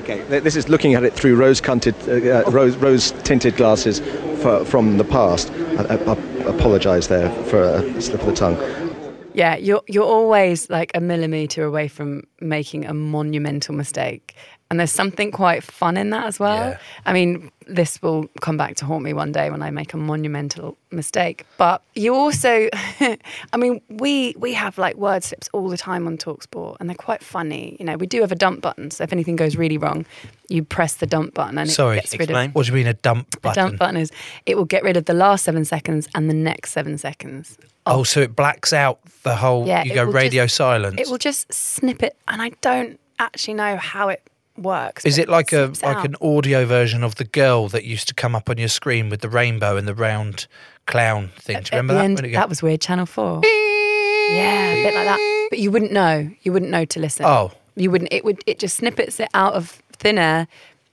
[0.00, 4.00] Okay, this is looking at it through rose-tinted, uh, uh, rose, rose-tinted glasses
[4.42, 5.50] for, from the past.
[5.50, 6.12] I, I, I
[6.44, 8.84] apologise there for a slip of the tongue.
[9.32, 14.36] Yeah, you're you're always like a millimeter away from making a monumental mistake.
[14.74, 16.70] And there's something quite fun in that as well.
[16.70, 16.78] Yeah.
[17.06, 19.96] I mean, this will come back to haunt me one day when I make a
[19.96, 21.46] monumental mistake.
[21.58, 22.68] But you also
[23.00, 26.96] I mean, we we have like word slips all the time on Talksport and they're
[26.96, 27.76] quite funny.
[27.78, 30.06] You know, we do have a dump button, so if anything goes really wrong,
[30.48, 32.88] you press the dump button and Sorry, it gets rid of what do you mean
[32.88, 33.64] a dump button?
[33.64, 34.10] A dump button is
[34.44, 37.58] it will get rid of the last seven seconds and the next seven seconds.
[37.86, 39.68] Oh, so it blacks out the whole.
[39.68, 41.00] Yeah, you go radio just- silence.
[41.00, 45.04] It will just snip it, and I don't actually know how it works.
[45.04, 46.04] Is it like a snips like out.
[46.06, 49.20] an audio version of the girl that used to come up on your screen with
[49.20, 50.46] the rainbow and the round
[50.86, 51.56] clown thing?
[51.62, 52.04] Do you remember that?
[52.04, 52.80] end, it that was weird.
[52.80, 53.40] Channel Four.
[53.44, 55.46] yeah, a bit like that.
[55.50, 56.30] But you wouldn't know.
[56.42, 57.26] You wouldn't know to listen.
[57.26, 57.52] Oh.
[57.76, 58.12] you wouldn't.
[58.12, 58.42] It would.
[58.46, 60.46] It just snippets it out of thin air,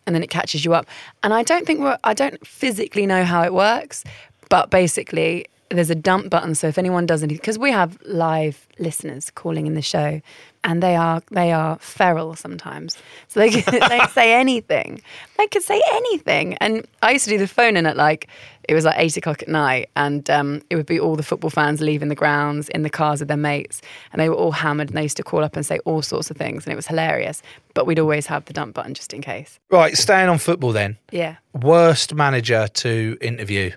[0.06, 0.88] and then it catches you up.
[1.24, 1.98] And I don't think we're.
[2.04, 4.04] I don't physically know how it works,
[4.50, 5.46] but basically.
[5.70, 6.54] there's a dump button.
[6.54, 10.22] So if anyone does anything, because we have live listeners calling in the show,
[10.64, 12.98] and they are they are feral sometimes.
[13.28, 15.02] So they they say anything.
[15.38, 16.56] They could say anything.
[16.56, 18.28] And I used to do the phone in at like
[18.70, 21.50] it was like eight o'clock at night, and um, it would be all the football
[21.50, 23.82] fans leaving the grounds in the cars with their mates,
[24.14, 26.30] and they were all hammered, and they used to call up and say all sorts
[26.30, 27.42] of things, and it was hilarious.
[27.74, 29.60] But we'd always have the dump button just in case.
[29.72, 30.98] Right, staying on football then.
[31.12, 31.38] Yeah.
[31.54, 33.72] Worst manager to interview.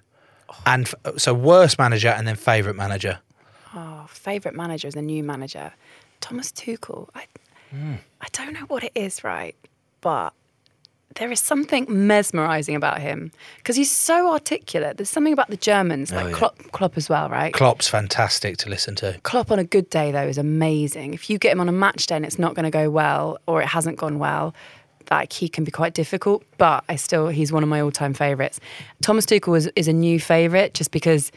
[0.66, 3.18] And f- so worst manager and then favourite manager.
[3.75, 5.73] Oh, favourite manager is a new manager.
[6.25, 7.11] Thomas Tuchel.
[7.15, 7.27] I,
[7.71, 7.97] hmm.
[8.23, 9.55] I don't know what it is, right?
[10.01, 10.33] But
[11.17, 14.97] there is something mesmerising about him because he's so articulate.
[14.97, 16.35] There's something about the Germans, oh, like Oh, yeah.
[16.35, 17.53] Klopp, Klopp as well, right?
[17.53, 19.21] Klopp's fantastic to listen to.
[19.23, 21.13] Klopp on a good day, though, is amazing.
[21.13, 23.37] If you get him on a match day and it's not going to go well
[23.47, 24.55] or it hasn't gone well,
[25.11, 26.43] like he can be quite difficult.
[26.57, 28.61] But I still, he's one of my all-time favourites.
[29.03, 31.31] Thomas Tuchel is, is a new favourite just because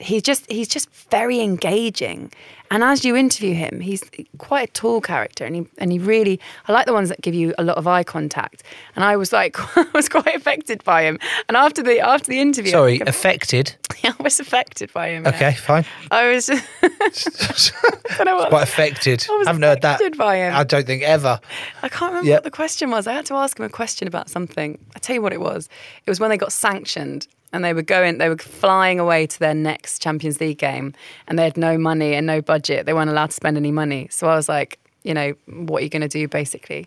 [0.00, 2.32] he's just he's just very engaging.
[2.72, 4.00] And as you interview him, he's
[4.38, 7.34] quite a tall character, and he and he really I like the ones that give
[7.34, 8.62] you a lot of eye contact.
[8.94, 11.18] And I was like, I was quite affected by him.
[11.48, 13.74] And after the after the interview, Sorry, affected.
[14.04, 15.24] Yeah, I was affected by him.
[15.24, 15.30] yeah.
[15.30, 15.84] Okay, fine.
[16.12, 16.48] I was.
[16.48, 18.48] I know what.
[18.50, 19.26] Quite affected.
[19.28, 20.16] I was haven't heard that.
[20.16, 20.54] by him.
[20.54, 21.40] I don't think ever.
[21.82, 22.36] I can't remember Yep.
[22.38, 23.06] what the question was.
[23.06, 24.78] I had to ask him a question about something.
[24.94, 25.68] I tell you what it was.
[26.06, 29.38] It was when they got sanctioned and they were going, they were flying away to
[29.38, 30.94] their next Champions League game
[31.26, 32.86] and they had no money and no budget.
[32.86, 34.08] They weren't allowed to spend any money.
[34.10, 36.86] So I was like, you know, what are you going to do basically?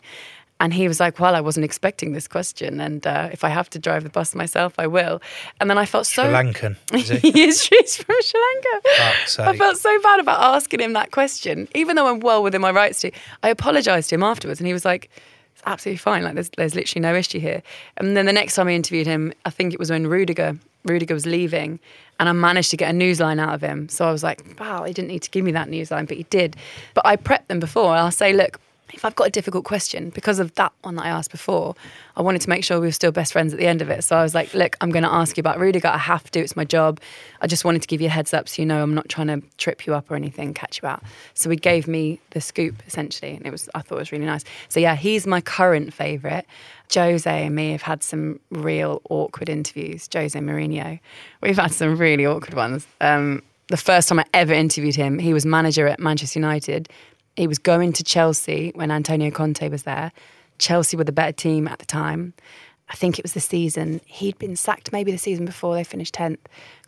[0.60, 2.80] And he was like, well, I wasn't expecting this question.
[2.80, 5.22] And uh, if I have to drive the bus myself, I will.
[5.60, 6.24] And then I felt so.
[6.24, 6.78] Sri Lankan.
[6.94, 7.32] Is he?
[7.32, 8.88] he is he's from Sri Lanka.
[9.40, 12.72] I felt so bad about asking him that question, even though I'm well within my
[12.72, 13.12] rights to.
[13.42, 15.20] I apologised to him afterwards, and he was like, "It's
[15.66, 16.24] absolutely fine.
[16.24, 17.62] Like, there's there's literally no issue here."
[17.98, 21.14] And then the next time I interviewed him, I think it was when Rudiger Rudiger
[21.14, 21.80] was leaving,
[22.20, 23.90] and I managed to get a newsline out of him.
[23.90, 26.24] So I was like, "Wow, he didn't need to give me that newsline, but he
[26.24, 26.56] did."
[26.94, 27.92] But I prepped them before.
[27.92, 28.60] And I'll say, "Look."
[28.94, 31.76] If I've got a difficult question because of that one that I asked before,
[32.16, 34.04] I wanted to make sure we were still best friends at the end of it.
[34.04, 35.88] So I was like, look, I'm going to ask you about Rudiger.
[35.88, 36.32] I have to.
[36.32, 37.00] Do it's my job.
[37.42, 39.28] I just wanted to give you a heads up so you know I'm not trying
[39.28, 41.04] to trip you up or anything, catch you out.
[41.36, 44.26] So he gave me the scoop essentially, and it was I thought it was really
[44.26, 44.44] nice.
[44.70, 46.46] So yeah, he's my current favourite.
[46.94, 50.08] Jose and me have had some real awkward interviews.
[50.14, 51.00] Jose Mourinho,
[51.42, 52.88] we've had some really awkward ones.
[53.02, 56.90] Um, the first time I ever interviewed him, he was manager at Manchester United.
[57.36, 60.12] He was going to Chelsea when Antonio Conte was there.
[60.60, 62.34] Chelsea were the better team at the time.
[62.90, 64.02] I think it was the season.
[64.06, 66.38] He'd been sacked maybe the season before they finished 10th.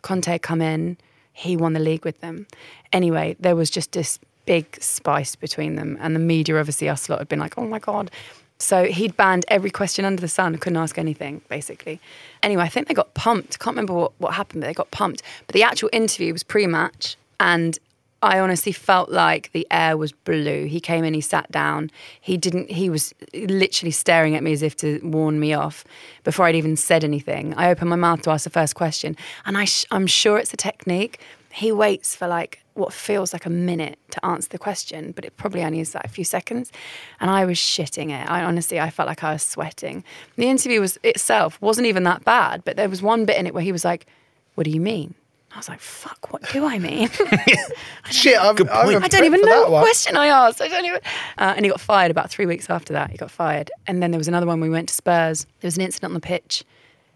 [0.02, 0.98] Conte had come in.
[1.32, 2.46] He won the league with them.
[2.92, 5.98] Anyway, there was just this big spice between them.
[6.00, 8.10] And the media, obviously, us lot had been like, oh my God.
[8.58, 12.00] So he'd banned every question under the sun, couldn't ask anything, basically.
[12.42, 13.58] Anyway, I think they got pumped.
[13.58, 15.22] Can't remember what, what happened, but they got pumped.
[15.46, 17.16] But the actual interview was pre match.
[17.38, 17.78] And
[18.22, 20.64] I honestly felt like the air was blue.
[20.64, 21.90] He came in, he sat down.
[22.20, 25.84] He didn't, he was literally staring at me as if to warn me off
[26.24, 27.54] before I'd even said anything.
[27.54, 30.54] I opened my mouth to ask the first question, and I sh- I'm sure it's
[30.54, 31.20] a technique.
[31.52, 35.36] He waits for like what feels like a minute to answer the question, but it
[35.36, 36.72] probably only is like a few seconds.
[37.20, 38.30] And I was shitting it.
[38.30, 40.04] I honestly, I felt like I was sweating.
[40.36, 43.54] The interview was itself wasn't even that bad, but there was one bit in it
[43.54, 44.06] where he was like,
[44.54, 45.14] "What do you mean?"
[45.56, 47.08] I was like, "Fuck, what do I mean?"
[48.10, 50.60] Shit, I'm, I'm I don't even know what question I asked.
[50.60, 51.00] I don't even.
[51.38, 53.10] Uh, and he got fired about three weeks after that.
[53.10, 53.70] He got fired.
[53.86, 54.60] And then there was another one.
[54.60, 55.46] We went to Spurs.
[55.60, 56.62] There was an incident on the pitch.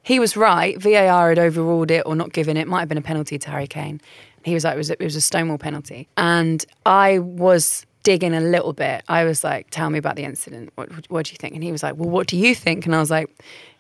[0.03, 0.81] He was right.
[0.81, 2.67] VAR had overruled it or not given it.
[2.67, 4.01] Might have been a penalty to Harry Kane.
[4.43, 6.09] He was like, it was, it was a Stonewall penalty.
[6.17, 9.05] And I was digging a little bit.
[9.09, 10.73] I was like, tell me about the incident.
[10.77, 11.55] What, what do you think?
[11.55, 12.87] And he was like, well, what do you think?
[12.87, 13.29] And I was like,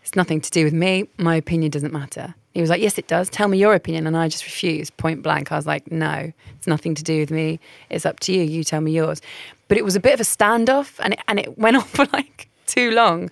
[0.02, 1.08] it's nothing to do with me.
[1.18, 2.34] My opinion doesn't matter.
[2.52, 3.28] He was like, yes, it does.
[3.28, 4.06] Tell me your opinion.
[4.06, 5.52] And I just refused point blank.
[5.52, 7.60] I was like, no, it's nothing to do with me.
[7.90, 8.42] It's up to you.
[8.42, 9.20] You tell me yours.
[9.68, 12.06] But it was a bit of a standoff and it, and it went on for
[12.12, 13.30] like too long.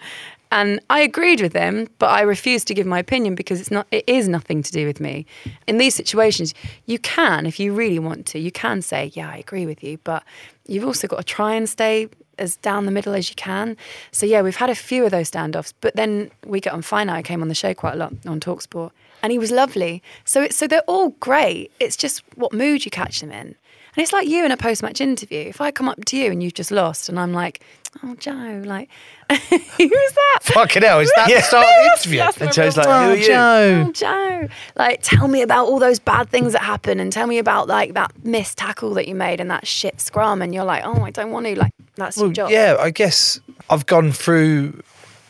[0.50, 3.87] And I agreed with him, but I refused to give my opinion because it's not
[3.90, 5.26] it is nothing to do with me.
[5.66, 6.54] In these situations,
[6.87, 9.98] you can, if you really want to, you can say, Yeah, I agree with you,
[10.04, 10.24] but
[10.66, 13.77] you've also got to try and stay as down the middle as you can.
[14.12, 17.09] So yeah, we've had a few of those standoffs, but then we get on fine.
[17.09, 18.90] I came on the show quite a lot on Talksport.
[19.22, 20.03] And he was lovely.
[20.24, 21.72] So so they're all great.
[21.81, 23.57] It's just what mood you catch them in.
[23.99, 25.41] And it's like you in a post match interview.
[25.41, 27.65] If I come up to you and you've just lost and I'm like,
[28.05, 28.89] oh, Joe, like,
[29.29, 29.41] who's
[29.81, 30.39] that?
[30.43, 32.19] Fucking hell, is that the start of the interview?
[32.21, 33.29] That's And Joe's real like, who voice.
[33.29, 33.75] are you?
[33.89, 34.49] Oh, Joe.
[34.77, 37.95] Like, tell me about all those bad things that happened and tell me about like
[37.95, 40.43] that missed tackle that you made and that shit scrum.
[40.43, 41.59] And you're like, oh, I don't want to.
[41.59, 42.51] Like, that's your job.
[42.53, 44.81] yeah, I guess I've gone through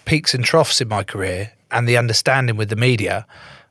[0.04, 3.24] peaks and troughs in my career and the understanding with the media.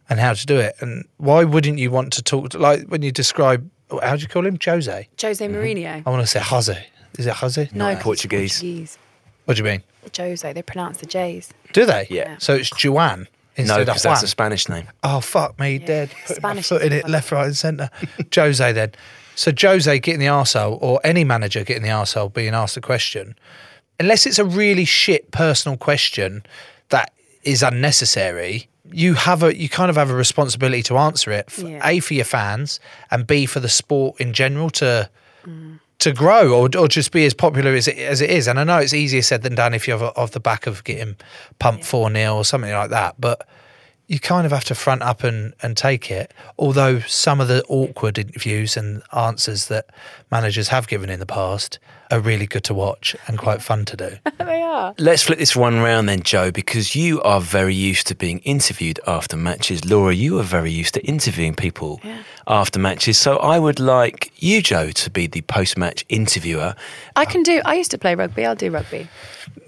[0.10, 0.76] and how to do it.
[0.80, 4.22] And why wouldn't you want to talk to, like when you describe Oh, how do
[4.22, 5.08] you call him Jose?
[5.22, 5.56] Jose mm-hmm.
[5.56, 6.04] Mourinho.
[6.06, 6.88] I want to say Jose.
[7.18, 7.70] Is it Jose?
[7.74, 8.54] No, 'cause it's Portuguese.
[8.54, 8.98] Portuguese.
[9.46, 9.84] What do you mean?
[10.16, 10.54] Jose.
[10.54, 11.50] They pronounce the J's.
[11.74, 12.08] Do they?
[12.10, 12.36] Yeah.
[12.40, 14.26] So it's Juan instead No, of because that's Juan.
[14.26, 14.88] a Spanish name.
[15.04, 16.12] Oh fuck me, dead.
[16.28, 17.90] Put my Spanish foot in it, left, right, and centre.
[18.36, 18.92] Jose then.
[19.36, 23.36] So Jose getting the arsehole, or any manager getting the arsehole being asked a question,
[24.00, 26.44] unless it's a really shit personal question
[26.90, 31.46] that is unnecessary, you have a you kind of have a responsibility to answer it.
[31.48, 31.82] f- Yeah.
[31.84, 32.80] A for your fans
[33.12, 35.10] and B for the sport in general to
[35.46, 35.80] mm.
[36.00, 38.48] to grow or, or just be as popular as it, as it is.
[38.48, 41.16] And I know it's easier said than done if you're off the back of getting
[41.60, 43.16] pumped 4 0 or something like that.
[43.20, 43.48] But
[44.08, 46.34] you kind of have to front up and, and take it.
[46.58, 49.88] Although some of the awkward interviews and answers that
[50.32, 51.80] managers have given in the past
[52.12, 54.10] are really good to watch and quite fun to do.
[54.40, 54.94] they are.
[54.98, 59.00] Let's flip this one round then, Joe, because you are very used to being interviewed
[59.08, 59.86] after matches.
[59.86, 62.00] Laura, you are very used to interviewing people
[62.48, 63.18] after matches.
[63.18, 66.76] So I would like you, Joe, to be the post match interviewer.
[67.16, 67.62] I can do.
[67.66, 68.46] I used to play rugby.
[68.46, 69.08] I'll do rugby.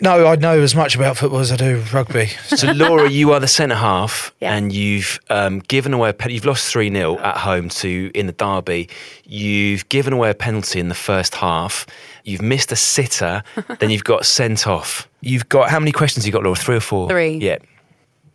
[0.02, 2.30] No, I know as much about football as I do rugby.
[2.60, 4.54] So, Laura, you are the centre half, Yeah.
[4.56, 8.28] and you've um, given away a pen- you've lost three 0 at home to in
[8.28, 8.90] the derby.
[9.26, 11.86] You've given away a penalty in the first half.
[12.30, 13.44] You've missed a sitter.
[13.80, 15.10] then you've got sent off.
[15.22, 16.56] You've got how many questions you got, Laura?
[16.56, 17.10] Three or four?
[17.10, 17.38] Three.
[17.38, 17.58] Yeah.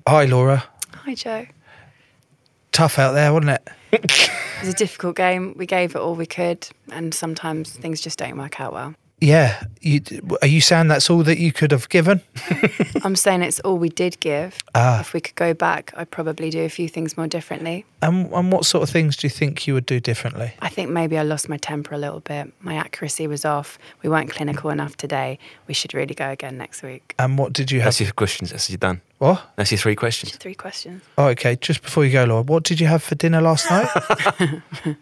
[0.09, 0.65] Hi, Laura.
[0.93, 1.47] Hi, Joe.
[2.73, 3.69] Tough out there, wasn't it?
[3.93, 4.31] It
[4.61, 5.55] was a difficult game.
[5.57, 8.95] We gave it all we could, and sometimes things just don't work out well.
[9.25, 9.63] Yeah.
[9.81, 10.03] You,
[10.43, 12.21] are you saying that's all that you could have given?
[13.05, 14.63] I'm saying it's all we did give.
[14.75, 15.01] Ah.
[15.01, 17.87] If we could go back, I'd probably do a few things more differently.
[18.03, 20.53] And, and what sort of things do you think you would do differently?
[20.61, 22.53] I think maybe I lost my temper a little bit.
[22.61, 23.79] My accuracy was off.
[24.03, 25.39] We weren't clinical enough today.
[25.67, 27.15] We should really go again next week.
[27.19, 27.87] And what did you have?
[27.87, 28.51] That's your questions.
[28.51, 29.01] That's you done.
[29.25, 29.43] What?
[29.57, 30.37] That's your three questions.
[30.37, 31.03] Three questions.
[31.17, 31.57] Oh, okay.
[31.57, 33.89] Just before you go, Laura, what did you have for dinner last night?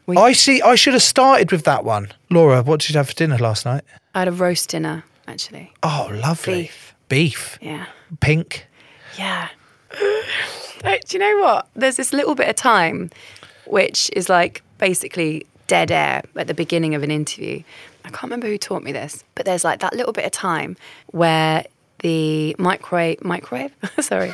[0.16, 0.62] I see.
[0.62, 2.06] I should have started with that one.
[2.30, 3.82] Laura, what did you have for dinner last night?
[4.14, 5.72] I had a roast dinner, actually.
[5.82, 6.62] Oh, lovely.
[6.62, 6.94] Beef.
[7.08, 7.58] Beef.
[7.60, 7.86] Yeah.
[8.20, 8.68] Pink.
[9.18, 9.48] Yeah.
[10.84, 11.68] Uh, Do you know what?
[11.74, 13.08] There's this little bit of time
[13.66, 17.62] which is like basically dead air at the beginning of an interview.
[18.04, 20.76] I can't remember who taught me this, but there's like that little bit of time
[21.12, 21.64] where
[22.02, 24.30] the microwave microwave sorry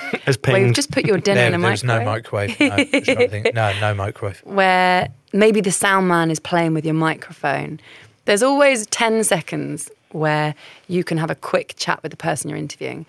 [0.46, 1.80] where you've just put your dinner There, in a microwave.
[1.80, 2.60] there's no microwave.
[2.60, 3.54] No, just trying to think.
[3.54, 4.40] no, no microwave.
[4.44, 7.78] where maybe the sound man is playing with your microphone.
[8.24, 10.54] There's always 10 seconds where
[10.88, 13.04] you can have a quick chat with the person you're interviewing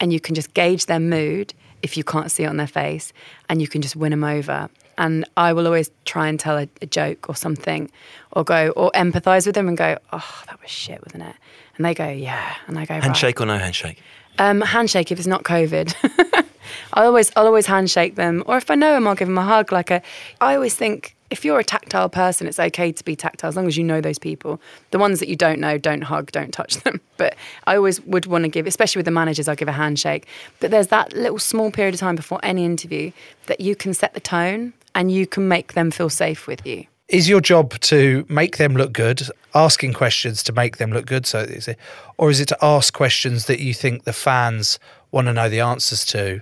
[0.00, 3.12] and you can just gauge their mood if you can't see it on their face
[3.48, 4.68] and you can just win them over.
[5.00, 7.90] And I will always try and tell a, a joke or something
[8.32, 11.34] or go or empathize with them and go, oh, that was shit, wasn't it?
[11.76, 12.54] And they go, yeah.
[12.66, 13.02] And I go, right.
[13.02, 14.02] Handshake or no handshake?
[14.38, 15.94] Um, handshake if it's not COVID.
[16.92, 19.42] I always, I'll always handshake them, or if I know them, I'll give them a
[19.42, 19.72] hug.
[19.72, 20.02] Like a,
[20.40, 23.66] I always think if you're a tactile person, it's okay to be tactile as long
[23.66, 24.60] as you know those people.
[24.90, 27.00] The ones that you don't know, don't hug, don't touch them.
[27.16, 27.36] But
[27.66, 30.26] I always would want to give, especially with the managers, I'll give a handshake.
[30.58, 33.12] But there's that little small period of time before any interview
[33.46, 36.86] that you can set the tone and you can make them feel safe with you.
[37.08, 39.22] Is your job to make them look good,
[39.54, 41.26] asking questions to make them look good?
[41.26, 41.78] So, is it,
[42.18, 44.78] or is it to ask questions that you think the fans
[45.10, 46.40] want to know the answers to?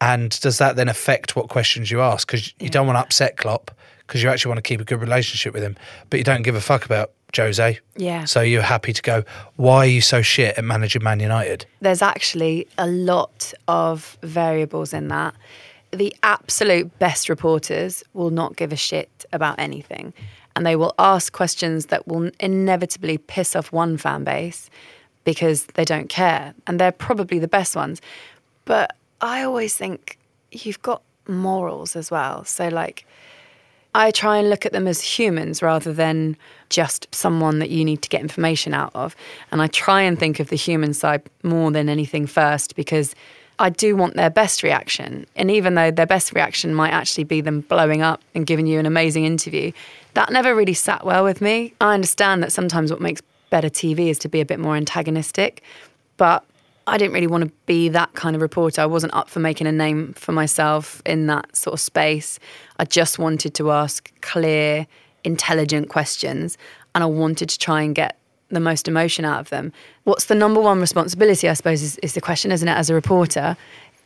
[0.00, 2.28] And does that then affect what questions you ask?
[2.28, 3.70] Because you don't want to upset Klopp,
[4.06, 5.76] because you actually want to keep a good relationship with him,
[6.10, 7.78] but you don't give a fuck about Jose.
[7.96, 8.24] Yeah.
[8.24, 9.24] So you're happy to go.
[9.56, 11.66] Why are you so shit at managing Man United?
[11.80, 15.34] there's actually a lot of variables in that.
[15.92, 20.12] The absolute best reporters will not give a shit about anything.
[20.54, 24.70] And they will ask questions that will inevitably piss off one fan base
[25.24, 26.54] because they don't care.
[26.66, 28.00] And they're probably the best ones.
[28.64, 30.18] But I always think
[30.50, 32.44] you've got morals as well.
[32.44, 33.06] So, like,
[33.94, 36.36] I try and look at them as humans rather than
[36.68, 39.16] just someone that you need to get information out of.
[39.50, 43.14] And I try and think of the human side more than anything first because
[43.58, 45.26] I do want their best reaction.
[45.34, 48.78] And even though their best reaction might actually be them blowing up and giving you
[48.78, 49.72] an amazing interview,
[50.14, 51.74] that never really sat well with me.
[51.80, 55.62] I understand that sometimes what makes better TV is to be a bit more antagonistic,
[56.16, 56.44] but
[56.86, 58.80] I didn't really want to be that kind of reporter.
[58.80, 62.38] I wasn't up for making a name for myself in that sort of space.
[62.78, 64.86] I just wanted to ask clear,
[65.24, 66.56] intelligent questions
[66.94, 68.16] and I wanted to try and get
[68.48, 69.72] the most emotion out of them.
[70.04, 72.94] What's the number one responsibility, I suppose, is, is the question, isn't it, as a
[72.94, 73.56] reporter?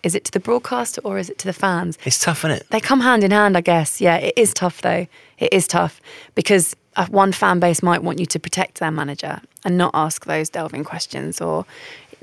[0.02, 1.98] Is it to the broadcaster or is it to the fans?
[2.04, 2.66] It's tough, isn't it?
[2.70, 4.00] They come hand in hand, I guess.
[4.00, 5.06] Yeah, it is tough though.
[5.38, 6.00] It is tough
[6.34, 10.24] because uh, one fan base might want you to protect their manager and not ask
[10.24, 11.66] those delving questions, or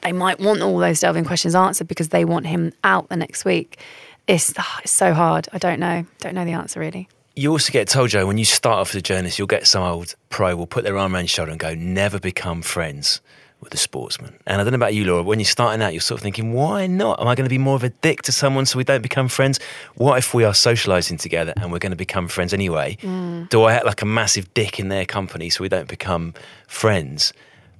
[0.01, 3.45] they might want all those delving questions answered because they want him out the next
[3.45, 3.79] week.
[4.27, 5.47] It's, ah, it's so hard.
[5.53, 6.05] I don't know.
[6.19, 7.07] Don't know the answer really.
[7.37, 9.83] You also get told, Joe, when you start off as a journalist, you'll get some
[9.83, 13.21] old pro will put their arm around your shoulder and go, never become friends
[13.61, 14.33] with a sportsman.
[14.47, 16.51] And I don't know about you, Laura, when you're starting out, you're sort of thinking,
[16.51, 17.21] why not?
[17.21, 19.27] Am I going to be more of a dick to someone so we don't become
[19.27, 19.59] friends?
[19.97, 22.97] What if we are socializing together and we're going to become friends anyway?
[23.01, 23.49] Mm.
[23.49, 26.33] Do I act like a massive dick in their company so we don't become
[26.67, 27.33] friends?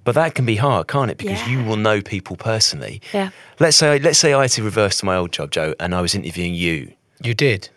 [0.03, 1.17] But that can be hard, can't it?
[1.17, 3.01] Because you will know people personally.
[3.11, 3.31] Yeah.
[3.59, 6.01] Let's say let's say I had to reverse to my old job, Joe, and I
[6.01, 6.93] was interviewing you.
[7.23, 7.69] You did?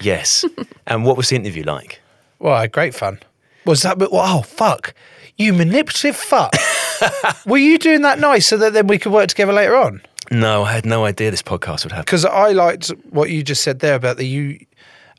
[0.00, 0.44] Yes.
[0.86, 2.00] and what was the interview like?
[2.38, 3.20] Well, I had great fun.
[3.64, 3.98] Was that?
[3.98, 4.94] But oh fuck!
[5.36, 6.54] You manipulative fuck!
[7.46, 10.02] Were you doing that nice so that then we could work together later on?
[10.30, 12.04] No, I had no idea this podcast would happen.
[12.04, 14.58] Because I liked what you just said there about the you,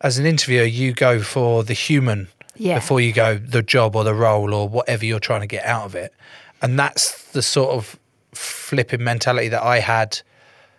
[0.02, 2.76] as an interviewer, you go for the human Yeah.
[2.76, 5.86] before you go the job or the role or whatever you're trying to get out
[5.86, 6.14] of it,
[6.62, 7.98] and that's the sort of
[8.34, 10.20] flipping mentality that I had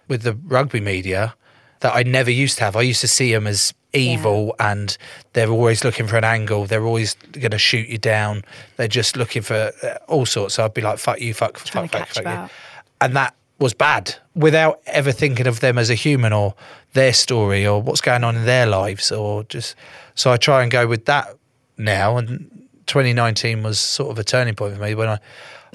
[0.08, 1.34] with the rugby media
[1.80, 2.76] that I never used to have.
[2.76, 4.96] I used to see them as evil and
[5.32, 6.66] they're always looking for an angle.
[6.66, 8.44] They're always going to shoot you down.
[8.76, 10.54] They're just looking for uh, all sorts.
[10.54, 12.50] So I'd be like, fuck you, fuck, fuck, fuck, fuck you.
[13.00, 16.54] And that was bad without ever thinking of them as a human or
[16.92, 19.74] their story or what's going on in their lives or just.
[20.14, 21.36] So I try and go with that
[21.78, 22.16] now.
[22.18, 22.50] And
[22.86, 25.18] 2019 was sort of a turning point for me when I.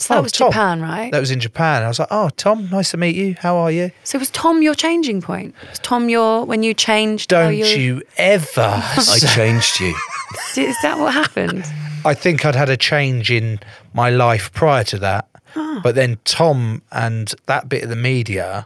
[0.02, 0.50] So that Oh, was Tom.
[0.52, 1.12] Japan, right?
[1.12, 1.84] That was in Japan.
[1.84, 3.36] I was like, oh, Tom, nice to meet you.
[3.40, 3.92] How are you?
[4.04, 5.54] so was Tom your changing point?
[5.70, 7.30] Was Tom your when you changed?
[7.30, 8.62] Don't you ever.
[8.84, 9.96] I changed you.
[10.58, 11.66] Is that what happened?
[12.04, 13.60] I think I'd had a change in
[13.94, 15.28] my life prior to that.
[15.56, 15.82] Ah.
[15.84, 18.66] But then Tom and that bit of the media,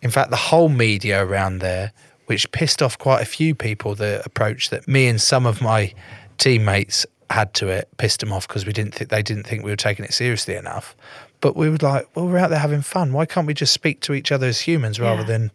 [0.00, 1.92] in fact, the whole media around there,
[2.26, 5.92] which pissed off quite a few people, the approach that me and some of my
[6.38, 9.70] teammates had to it, pissed them off because we didn't think they didn't think we
[9.70, 10.96] were taking it seriously enough.
[11.40, 13.12] But we were like, well, we're out there having fun.
[13.12, 15.26] Why can't we just speak to each other as humans rather Yeah.
[15.28, 15.50] than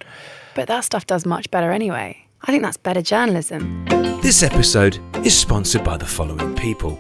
[0.56, 2.26] But that stuff does much better anyway.
[2.44, 3.86] I think that's better journalism.
[4.22, 6.96] This episode is sponsored by the following people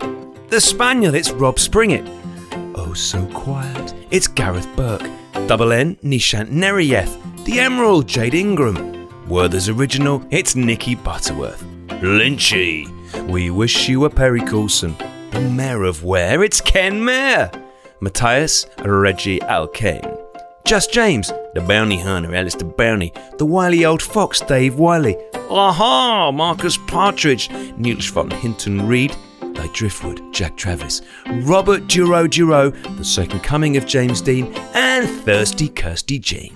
[0.50, 2.06] The Spaniel, it's Rob Springett.
[2.76, 5.08] Oh So Quiet, it's Gareth Burke.
[5.48, 7.20] Double N, Nishant Neriyeth.
[7.46, 9.10] The Emerald, Jade Ingram.
[9.30, 11.64] Werther's Original, it's Nikki Butterworth.
[12.02, 12.88] Lynchy,
[13.28, 14.96] we wish you were Perry Coulson.
[15.32, 17.52] The Mayor of Ware, it's Ken Mayer.
[18.00, 20.20] Matthias, Reggie Alkane.
[20.66, 25.18] Just James, the bounty hunter, Alistair Bounty, the wily old fox, Dave Wiley.
[25.50, 29.16] Aha, Marcus Partridge, Niels von Hinton Reed,
[29.54, 31.02] Guy Driftwood, Jack Travis,
[31.44, 36.54] Robert Duro Duro, the second coming of James Dean, and Thirsty Kirsty Jean.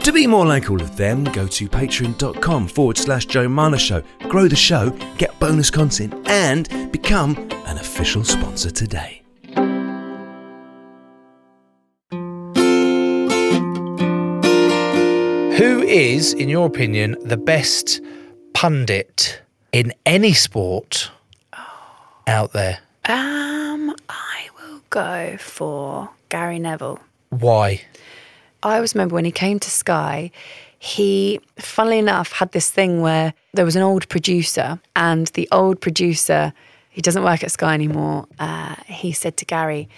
[0.00, 4.02] To be more like all of them, go to patreon.com forward slash Joe Marler Show,
[4.28, 7.36] grow the show, get bonus content, and become
[7.66, 9.22] an official sponsor today.
[15.58, 18.00] Who is, in your opinion, the best
[18.54, 19.42] pundit
[19.72, 21.10] in any sport
[22.28, 22.78] out there?
[23.06, 27.00] Um, I will go for Gary Neville.
[27.30, 27.80] Why?
[28.62, 30.30] I always remember when he came to Sky,
[30.78, 35.80] he, funnily enough, had this thing where there was an old producer, and the old
[35.80, 36.52] producer,
[36.90, 38.26] he doesn't work at Sky anymore.
[38.38, 39.88] Uh, he said to Gary,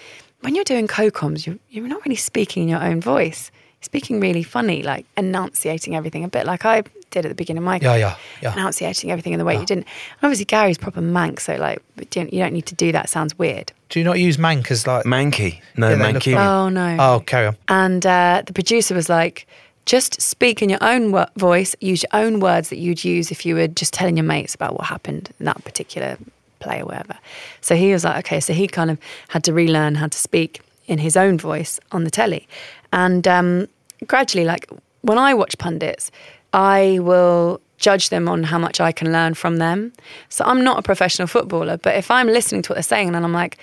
[0.40, 3.50] when you're doing co-coms, you're, you're not really speaking in your own voice.
[3.80, 7.58] You're speaking really funny, like enunciating everything, a bit like I did at the beginning
[7.58, 8.52] of my Yeah, yeah, yeah.
[8.54, 9.84] enunciating everything in the way you didn't.
[10.20, 13.08] And obviously, Gary's proper mank, so like, you don't, you don't need to do that.
[13.08, 13.72] Sounds weird.
[13.88, 15.60] Do you not use mank as like Manky.
[15.76, 16.34] No, Yeah, they look Mankey.
[16.34, 16.96] like- Oh no.
[17.00, 17.56] Oh, carry on.
[17.68, 19.46] And uh, the producer was like,
[19.86, 23.44] just speak in your own wo- voice, use your own words that you'd use if
[23.44, 26.16] you were just telling your mates about what happened in that particular
[26.60, 27.18] play or whatever.
[27.62, 28.98] So he was like, okay, so he kind of
[29.28, 32.46] had to relearn how to speak in his own voice on the telly.
[32.92, 33.66] And um,
[34.06, 34.68] gradually, like
[35.00, 36.10] when I watch pundits,
[36.52, 39.92] I will judge them on how much I can learn from them.
[40.28, 43.24] So I'm not a professional footballer, but if I'm listening to what they're saying and
[43.24, 43.58] I'm like,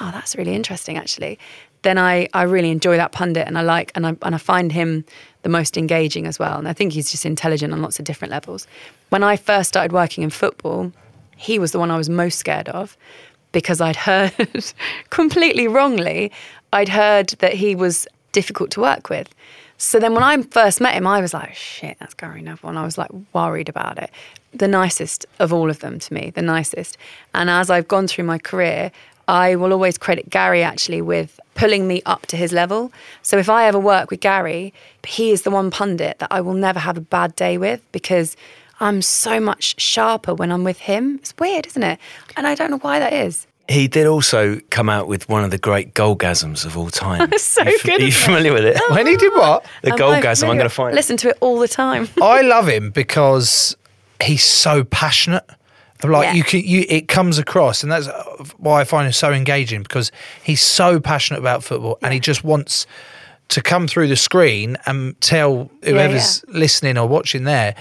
[0.00, 1.38] oh, that's really interesting actually,
[1.82, 4.70] then I, I really enjoy that pundit and I like and I and I find
[4.70, 5.04] him
[5.42, 6.58] the most engaging as well.
[6.58, 8.66] And I think he's just intelligent on lots of different levels.
[9.08, 10.92] When I first started working in football,
[11.36, 12.98] he was the one I was most scared of
[13.52, 14.32] because I'd heard
[15.10, 16.30] completely wrongly,
[16.72, 19.28] I'd heard that he was difficult to work with.
[19.82, 22.68] So then when I first met him, I was like, shit, that's Gary Neville.
[22.68, 24.10] And I was like worried about it.
[24.52, 26.98] The nicest of all of them to me, the nicest.
[27.34, 28.92] And as I've gone through my career,
[29.26, 32.92] I will always credit Gary actually with pulling me up to his level.
[33.22, 36.52] So if I ever work with Gary, he is the one pundit that I will
[36.52, 38.36] never have a bad day with because
[38.80, 41.16] I'm so much sharper when I'm with him.
[41.20, 41.98] It's weird, isn't it?
[42.36, 43.46] And I don't know why that is.
[43.70, 47.30] He did also come out with one of the great goalgasms of all time.
[47.38, 48.00] so you, good.
[48.00, 48.24] Are you isn't it?
[48.26, 48.76] familiar with it?
[48.82, 49.64] Oh, when he did what?
[49.82, 50.42] The Am I goalgasm.
[50.48, 50.94] I'm going to find.
[50.94, 52.08] Listen to it all the time.
[52.22, 53.76] I love him because
[54.22, 55.44] he's so passionate.
[56.02, 56.32] Like Yeah.
[56.32, 59.82] you can, you it comes across, and that's uh, why I find him so engaging
[59.82, 60.10] because
[60.42, 62.86] he's so passionate about football, and he just wants
[63.48, 67.74] to come through the screen and tell whoever's listening or watching there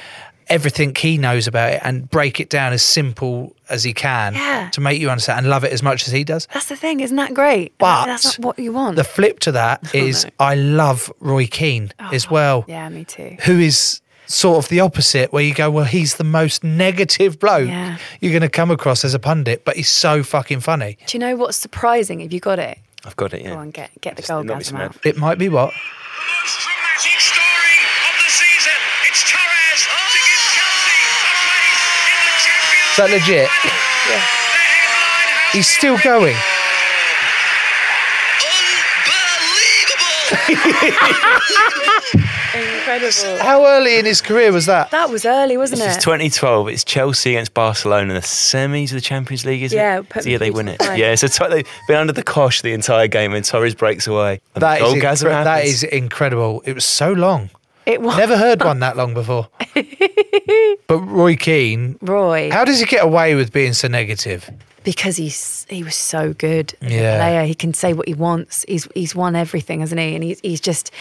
[0.49, 4.69] everything he knows about it and break it down as simple as he can Yeah.
[4.71, 6.47] to make you understand and love it as much as he does.
[6.53, 7.77] That's the thing, isn't that great?
[7.77, 8.95] But that's not what you want.
[8.95, 12.89] The flip to that oh, is I love Roy Keane oh, as well Oh, yeah,
[12.89, 13.37] me too.
[13.45, 17.67] who is sort of the opposite, where you go, well, he's the most negative bloke
[17.67, 17.97] Yeah.
[18.21, 20.97] you're going to come across as a pundit, but he's so fucking funny.
[21.07, 22.19] Do you know what's surprising?
[22.19, 22.77] Have you got it?
[23.05, 23.41] I've got it.
[23.41, 23.53] yeah.
[23.53, 24.83] Go on, get get the Just not be goalgasm smart.
[24.97, 25.05] out.
[25.05, 25.73] It might be what?
[32.99, 33.49] That legit?
[34.11, 34.21] Yeah.
[35.55, 36.35] He's still going.
[42.53, 43.37] Incredible.
[43.43, 44.91] How early in his career was that?
[44.91, 46.01] That was early, wasn't This is it?
[46.01, 46.69] 2012.
[46.69, 50.09] It's Chelsea against Barcelona in the semis of the Champions League, is Yeah, it?
[50.09, 50.77] put So, yeah, me they through win to it.
[50.79, 50.99] the final.
[50.99, 54.41] Yeah, so t- they've been under the cosh the entire game and Torres breaks away.
[54.55, 55.69] And That is, goalgasm incre- that happens.
[55.73, 56.61] is incredible.
[56.65, 57.49] It was so long.
[57.89, 58.17] It was.
[58.17, 59.47] Never heard one that long before.
[60.87, 62.49] but Roy Keane, Roy.
[62.51, 64.49] how does he get away with being so negative?
[64.85, 67.15] because he's he was so good Yeah.
[67.15, 67.43] a player.
[67.45, 68.63] He can say what he wants.
[68.67, 70.15] He's he's won everything, hasn't he?
[70.15, 70.91] And he's he's just.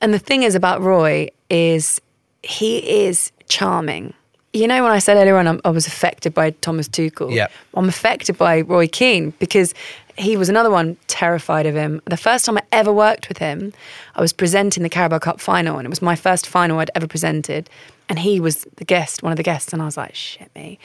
[0.00, 2.00] And the thing is about Roy is
[2.42, 4.14] he is charming.
[4.52, 7.32] You know, when I said earlier on, I'm, I was affected by Thomas Tuchel.
[7.34, 7.48] Yeah.
[7.74, 9.74] I'm affected by Roy Keane because
[10.18, 12.00] he was another one terrified of him.
[12.06, 13.72] The first time I ever worked with him,
[14.14, 17.06] I was presenting the Carabao Cup final, and it was my first final I'd ever
[17.06, 17.68] presented.
[18.08, 20.78] And he was the guest, one of the guests, and I was like, shit me.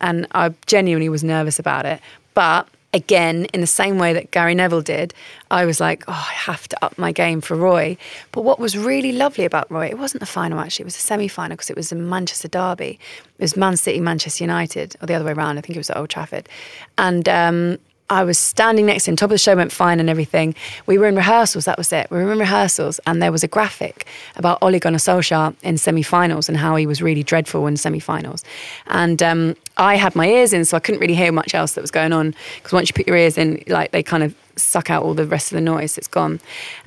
[0.00, 2.00] And I genuinely was nervous about it.
[2.34, 5.12] But again, in the same way that Gary Neville did,
[5.50, 7.96] I was like, oh, I have to up my game for Roy.
[8.32, 11.00] But what was really lovely about Roy, it wasn't the final actually, it was a
[11.00, 12.98] semi final because it was a Manchester derby.
[13.38, 15.58] It was Man City, Manchester United, or the other way around.
[15.58, 16.48] I think it was at Old Trafford.
[16.96, 17.78] And um,
[18.10, 20.54] I was standing next to him, top of the show went fine and everything.
[20.86, 22.10] We were in rehearsals, that was it.
[22.10, 24.06] We were in rehearsals, and there was a graphic
[24.36, 28.00] about Ole Gunnar Solskjaer in semi finals and how he was really dreadful in semi
[28.00, 28.44] finals.
[28.86, 31.82] And um, I had my ears in, so I couldn't really hear much else that
[31.82, 34.90] was going on because once you put your ears in, like they kind of suck
[34.90, 36.40] out all the rest of the noise, it's gone.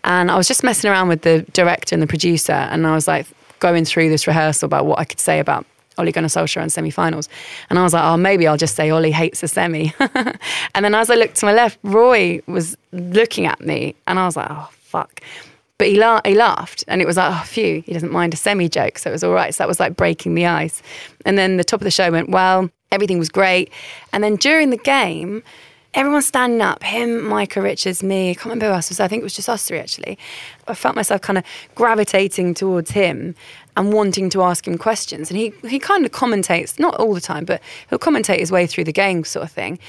[0.03, 3.07] And I was just messing around with the director and the producer, and I was
[3.07, 3.27] like
[3.59, 5.67] going through this rehearsal about what I could say about
[6.01, 7.29] Ole Gunnar Solskjaer in semi-finals.
[7.69, 9.93] And I was like, oh, maybe I'll just say Ole hates the semi.
[10.75, 14.25] and then as I looked to my left, Roy was looking at me, and I
[14.25, 15.21] was like, oh, fuck.
[15.77, 18.37] But he, la- he laughed, and it was like, oh, phew, he doesn't mind a
[18.37, 19.53] semi joke, so it was all right.
[19.53, 20.83] So that was like breaking the ice.
[21.25, 23.71] And then the top of the show went, well, everything was great.
[24.13, 25.43] And then during the game,
[25.93, 28.31] everyone's standing up him, Micah Richards, me.
[28.31, 28.97] I can't remember who else was.
[28.97, 29.05] there.
[29.05, 30.17] I think it was just us three actually.
[30.67, 31.43] I felt myself kind of
[31.75, 33.35] gravitating towards him
[33.75, 35.29] and wanting to ask him questions.
[35.29, 38.67] And he, he kind of commentates, not all the time, but he'll commentate his way
[38.67, 39.79] through the game, sort of thing.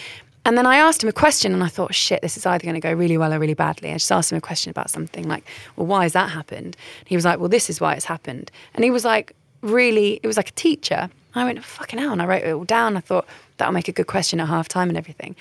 [0.45, 2.75] And then I asked him a question and I thought, shit, this is either going
[2.75, 3.91] to go really well or really badly.
[3.91, 5.47] I just asked him a question about something like,
[5.77, 6.77] well, why has that happened?
[7.07, 8.51] he was like, well, this is why it's happened.
[8.75, 11.11] And he was like, really, it was like a teacher.
[11.35, 12.13] I went, fucking hell.
[12.13, 12.97] And I wrote it all down.
[12.97, 13.27] I thought,
[13.57, 15.37] that'll make a good question at half time and everything.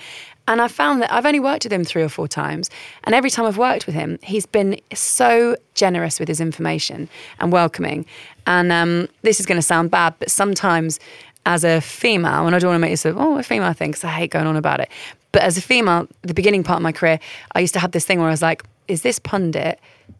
[0.47, 2.69] And I found that I've only worked with him three or four times.
[3.03, 7.51] And every time I've worked with him, he's been so generous with his information and
[7.51, 8.05] welcoming.
[8.47, 10.99] And um, this is going to sound bad, but sometimes
[11.45, 13.91] as a female, and I don't want to make this a, oh, a female thing,
[13.91, 14.89] because I hate going on about it.
[15.31, 17.19] But as a female, the beginning part of my career,
[17.53, 19.79] I used to have this thing where I was like, is this pundit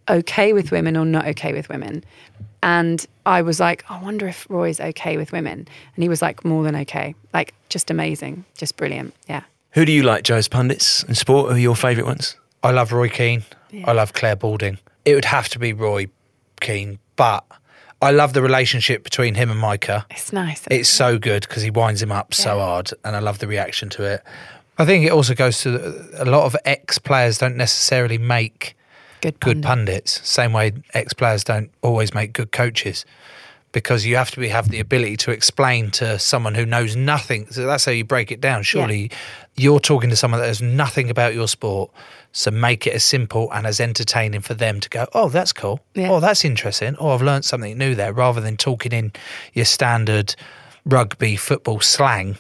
[0.09, 2.03] okay with women or not okay with women?
[2.63, 5.67] And I was like, I wonder if Roy's okay with women.
[5.95, 7.15] And he was like, more than okay.
[7.33, 9.15] Like, just amazing, just brilliant.
[9.27, 9.43] Yeah.
[9.71, 11.49] Who do you like, Joe's pundits in sport?
[11.49, 12.35] Who are your favourite ones?
[12.63, 13.43] I love Roy Keane.
[13.85, 14.77] I love Clare Balding.
[15.05, 16.07] It would have to be Roy
[16.59, 17.43] Keane, but
[18.01, 20.05] I love the relationship between him and Micah.
[20.09, 20.67] It's nice.
[20.69, 23.89] It's so good because he winds him up so hard, and I love the reaction
[23.91, 24.23] to it.
[24.77, 28.75] I think it also goes to a lot of ex players don't necessarily make
[29.21, 30.27] good, good pundits.
[30.27, 33.05] Same way ex players don't always make good coaches
[33.71, 37.47] because you have to be, have the ability to explain to someone who knows nothing.
[37.51, 38.63] So that's how you break it down.
[38.63, 39.11] Surely
[39.55, 41.91] you're talking to someone that knows nothing about your sport.
[42.33, 45.79] So make it as simple and as entertaining for them to go, oh, that's cool.
[45.93, 46.11] Yeah.
[46.11, 46.95] Oh, that's interesting.
[46.99, 49.11] Oh, I've learned something new there rather than talking in
[49.53, 50.35] your standard
[50.85, 52.37] rugby football slang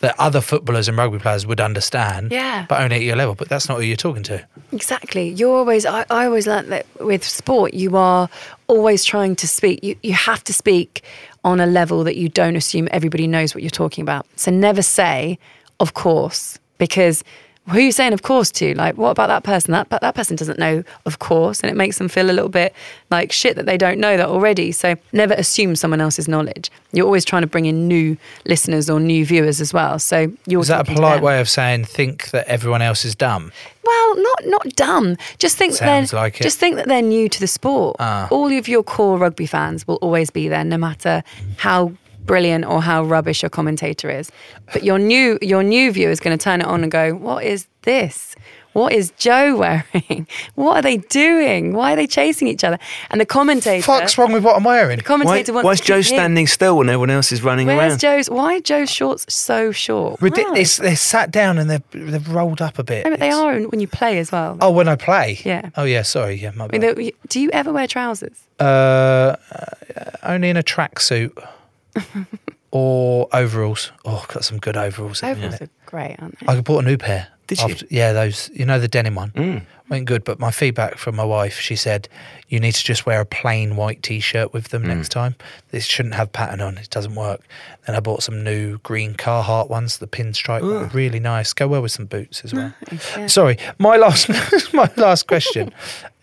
[0.00, 2.66] that other footballers and rugby players would understand, Yeah.
[2.68, 3.34] but only at your level.
[3.34, 4.44] But that's not who you're talking to.
[4.72, 5.28] Exactly.
[5.28, 8.28] You're always, I, I always learnt that with sport, you are
[8.66, 9.84] always trying to speak.
[9.84, 11.02] You, you have to speak
[11.44, 14.26] on a level that you don't assume everybody knows what you're talking about.
[14.36, 15.38] So never say,
[15.80, 17.22] of course, because
[17.68, 18.74] who are you saying of course to?
[18.74, 19.72] Like, what about that person?
[19.72, 22.48] That but that person doesn't know of course, and it makes them feel a little
[22.48, 22.74] bit
[23.10, 24.72] like shit that they don't know that already.
[24.72, 26.70] So never assume someone else's knowledge.
[26.92, 29.98] You're always trying to bring in new listeners or new viewers as well.
[29.98, 33.52] So you're Is that a polite way of saying think that everyone else is dumb?
[33.84, 35.16] Well, not not dumb.
[35.38, 36.42] Just think Sounds that they're, like it.
[36.42, 37.96] just think that they're new to the sport.
[38.00, 38.26] Ah.
[38.30, 41.22] All of your core rugby fans will always be there, no matter
[41.58, 41.92] how
[42.30, 44.30] brilliant or how rubbish your commentator is.
[44.72, 47.44] But your new your new viewer is going to turn it on and go, "What
[47.44, 48.36] is this?
[48.72, 50.28] What is Joe wearing?
[50.54, 51.72] What are they doing?
[51.72, 52.78] Why are they chasing each other?"
[53.10, 54.98] And the commentator, Fuck's wrong with what I'm wearing?
[54.98, 56.16] the commentator Why, wants why is to Joe keep him.
[56.18, 57.98] standing still when everyone else is running Where's around?
[58.00, 58.30] Joe's?
[58.30, 60.22] Why are Joe's shorts so short?
[60.22, 60.58] Ridi- Why?
[60.60, 63.04] it's, they're sat down and they're, they're rolled up a bit.
[63.04, 64.56] No, but they are when you play as well.
[64.60, 65.40] Oh, when I play?
[65.44, 65.70] Yeah.
[65.76, 66.34] Oh, yeah, sorry.
[66.36, 66.96] Yeah, my I mean, bad.
[66.96, 68.38] they- do you ever wear trousers?
[68.60, 69.36] Uh, uh,
[70.22, 71.32] only in a tracksuit
[72.70, 73.92] or overalls.
[74.04, 75.22] Oh, got some good overalls.
[75.22, 75.70] at the Overalls minute.
[75.70, 76.46] are great, aren't they?
[76.46, 77.28] I bought a new pair.
[77.46, 77.76] Did you?
[77.90, 78.48] Yeah, those.
[78.54, 79.30] You know the denim one.
[79.32, 79.62] Mm.
[79.88, 82.08] Went good, but my feedback from my wife, she said,
[82.48, 84.70] you need to just wear a plain white t-shirt with Mm.
[84.70, 85.34] them next time.
[85.72, 86.78] This shouldn't have pattern on.
[86.78, 87.40] It doesn't work.
[87.88, 91.52] Then I bought some new green Carhartt ones, the pinstripe, one, really nice.
[91.52, 92.72] Go well with some boots as well.
[93.16, 93.26] yeah.
[93.26, 94.28] Sorry, my last,
[94.72, 95.72] my last question.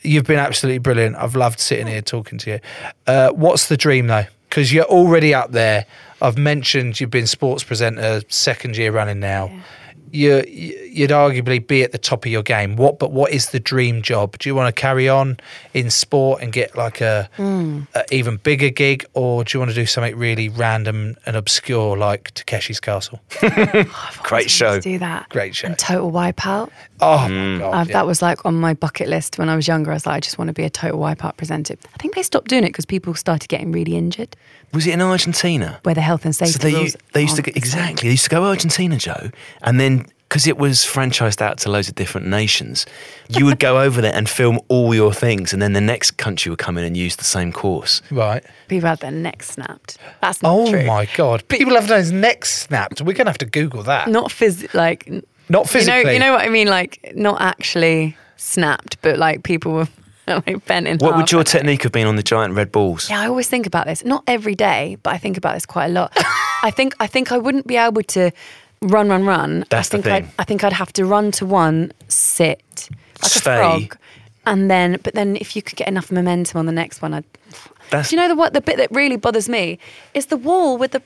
[0.03, 1.17] You've been absolutely brilliant.
[1.17, 2.59] I've loved sitting here talking to you.
[3.05, 4.27] Uh, what's the dream though?
[4.49, 5.85] Because you're already up there.
[6.21, 9.51] I've mentioned you've been sports presenter second year running now.
[10.09, 12.77] You, you'd arguably be at the top of your game.
[12.77, 14.37] What, but what is the dream job?
[14.37, 15.37] Do you want to carry on
[15.73, 17.81] in sport and get like a, hmm.
[17.93, 21.97] a even bigger gig, or do you want to do something really random and obscure
[21.97, 23.19] like Takeshi's Castle?
[23.43, 24.79] Oh, Great show.
[24.79, 25.27] do that.
[25.29, 25.67] Great show.
[25.67, 26.71] And total wipeout.
[27.01, 27.73] Oh my god!
[27.73, 27.93] Uh, yeah.
[27.93, 29.91] That was like on my bucket list when I was younger.
[29.91, 31.75] I was like, I just want to be a total wipeout presenter.
[31.93, 34.35] I think they stopped doing it because people started getting really injured,
[34.73, 35.79] Was it in Argentina?
[35.83, 38.09] where the health and safety So they, rules they used to go, exactly.
[38.09, 39.29] They used to go Argentina, Joe,
[39.61, 42.85] and then because it was franchised out to loads of different nations,
[43.29, 46.49] you would go over there and film all your things, and then the next country
[46.49, 48.01] would come in and use the same course.
[48.11, 48.43] right.
[48.67, 49.97] People had their necks snapped.
[50.19, 50.79] That's not true.
[50.79, 50.85] Oh true.
[50.85, 51.47] my god!
[51.47, 53.01] People have those necks snapped.
[53.01, 54.09] We're gonna have to Google that.
[54.09, 55.99] Not phys like n- Not physically.
[55.99, 56.67] You know, you know what I mean?
[56.67, 59.87] Like not actually snapped, but like people were
[60.27, 61.21] like bent in What half.
[61.21, 63.09] would your technique have been on the giant red balls?
[63.09, 64.03] Yeah, I always think about this.
[64.03, 66.11] Not every day, but I think about this quite a lot.
[66.63, 68.31] I think I think I wouldn't be able to
[68.81, 69.65] run, run, run.
[69.69, 70.33] That's the I think I'd, thing.
[70.39, 72.89] I think I'd have to run to one, sit
[73.21, 73.55] like Stay.
[73.55, 73.97] a frog,
[74.45, 74.99] and then.
[75.03, 77.25] But then, if you could get enough momentum on the next one, I'd.
[77.89, 78.51] That's Do you know the what?
[78.53, 79.79] The bit that really bothers me
[80.13, 81.01] is the wall with the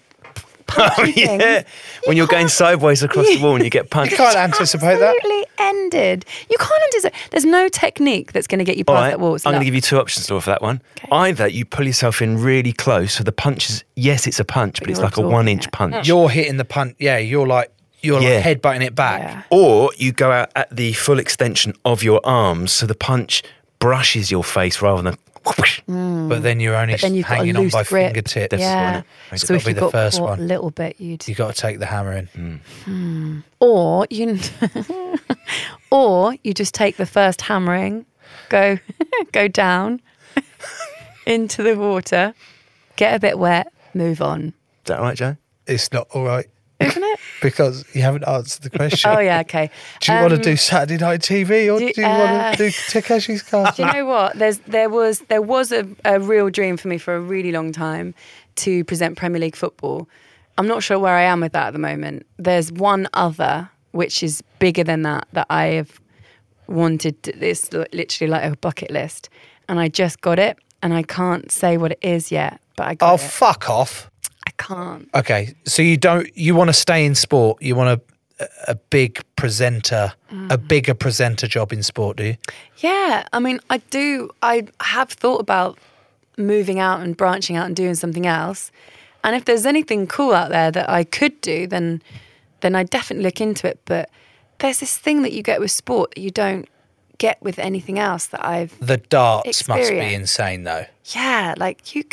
[0.69, 1.39] oh, punchy thing.
[1.39, 1.63] yeah.
[2.05, 4.11] When you're going sideways across the wall and you get punched.
[4.11, 5.15] You can't anticipate that.
[5.15, 6.25] Absolutely ended.
[6.49, 7.31] You can't anticipate.
[7.31, 9.35] There's no technique that's going to get you All past right, that wall.
[9.35, 10.81] It's I'm going to give you two options, Laura, for that one.
[11.11, 14.79] Either you pull yourself in really close, so the punch is, yes, it's a punch,
[14.79, 15.71] but, it's like a one inch it.
[15.71, 16.07] punch.
[16.07, 16.95] You're hitting the punt.
[16.99, 18.41] Yeah, you're like you're Yeah.
[18.43, 19.21] like headbutting it back.
[19.21, 19.43] Yeah.
[19.51, 23.43] Or you go out at the full extension of your arms, so the punch
[23.79, 25.17] brushes your face rather than.
[25.45, 25.81] Whoosh.
[25.87, 28.07] But then you're only then you've hanging on by grip.
[28.13, 28.59] fingertips.
[28.59, 29.01] Yeah.
[29.31, 30.39] It's So got if to be you the got first one.
[30.39, 31.27] a little bit, you'd.
[31.27, 32.61] You got to take the hammer in.
[32.85, 33.39] Hmm.
[33.59, 34.39] Or you.
[35.91, 38.05] or you just take the first hammering,
[38.49, 38.77] go
[39.31, 40.01] go down
[41.25, 42.33] into the water,
[42.95, 44.47] get a bit wet, move on.
[44.47, 44.53] Is
[44.85, 45.37] that right, Joe?
[45.67, 46.47] It's not all right
[46.79, 47.10] Isn't it?
[47.41, 49.11] Because you haven't answered the question.
[49.11, 49.69] oh yeah, okay.
[49.99, 52.57] Do you want to Um, do Saturday Night TV or do- do, you uh, want
[52.57, 53.73] to do Takeshi's Castle?
[53.75, 54.37] Do you know what?
[54.37, 57.71] There's there was there was a, a real dream for me for a really long
[57.71, 58.13] time
[58.57, 60.07] to present Premier League football.
[60.57, 62.25] I'm not sure where I am with that at the moment.
[62.37, 65.99] There's one other which is bigger than that that I have
[66.67, 67.21] wanted.
[67.23, 69.29] To, it's literally like a bucket list,
[69.67, 72.59] and I just got it, and I can't say what it is yet.
[72.75, 73.21] But I got Oh, it.
[73.21, 74.10] fuck off.
[74.61, 75.09] Can't.
[75.15, 77.61] Okay, so you don't you want to stay in sport?
[77.61, 78.01] You want a
[78.67, 80.67] a big presenter, a Mm.
[80.67, 82.17] bigger presenter job in sport?
[82.17, 82.37] Do you?
[82.77, 84.31] Yeah, I mean, I do.
[84.41, 85.77] I have thought about
[86.37, 88.71] moving out and branching out and doing something else.
[89.23, 92.01] And if there's anything cool out there that I could do, then
[92.61, 93.79] then I definitely look into it.
[93.85, 94.09] But
[94.59, 96.67] there's this thing that you get with sport that you don't
[97.21, 98.75] get with anything else that I've.
[98.79, 100.85] The darts must be insane, though.
[101.13, 102.03] Yeah, like you.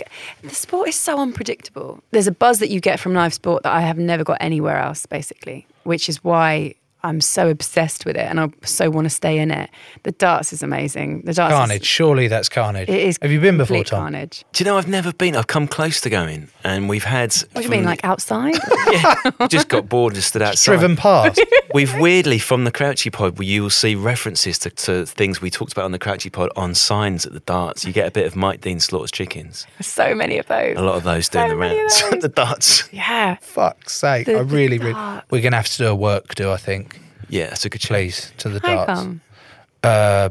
[0.42, 2.02] The sport is so unpredictable.
[2.10, 4.78] There's a buzz that you get from live sport that I have never got anywhere
[4.78, 6.74] else, basically, which is why.
[7.04, 9.70] I'm so obsessed with it, and I so want to stay in it.
[10.02, 11.20] The darts is amazing.
[11.22, 11.84] The darts is- Carnage.
[11.86, 12.88] Surely that's carnage.
[12.88, 13.18] It is.
[13.22, 14.00] Have you been before, Tom?
[14.00, 14.44] Carnage.
[14.52, 15.36] Do you know I've never been?
[15.36, 17.32] I've come close to going, and we've had.
[17.52, 18.54] What do you mean, like outside?
[18.90, 19.46] Yeah.
[19.48, 20.72] just got bored and stood outside.
[20.72, 21.38] Driven past.
[21.74, 25.50] We've weirdly from the Crouchy Pod, where you will see references to, to things we
[25.50, 27.84] talked about on the Crouchy Pod on signs at the darts.
[27.84, 29.66] You get a bit of Mike Dean slaughters chickens.
[29.82, 30.78] so many of those.
[30.78, 32.02] A lot of those doing So the rounds.
[32.10, 32.22] those.
[32.22, 32.88] the darts.
[32.92, 33.36] Yeah.
[33.42, 34.24] Fuck's sake!
[34.24, 34.94] The- I really, really.
[35.30, 36.50] We're gonna have to do a work do.
[36.50, 36.97] I think.
[37.28, 37.94] Yeah, that's a good show.
[37.94, 39.00] please, to the How darts.
[39.00, 39.20] come?
[39.82, 40.28] Uh,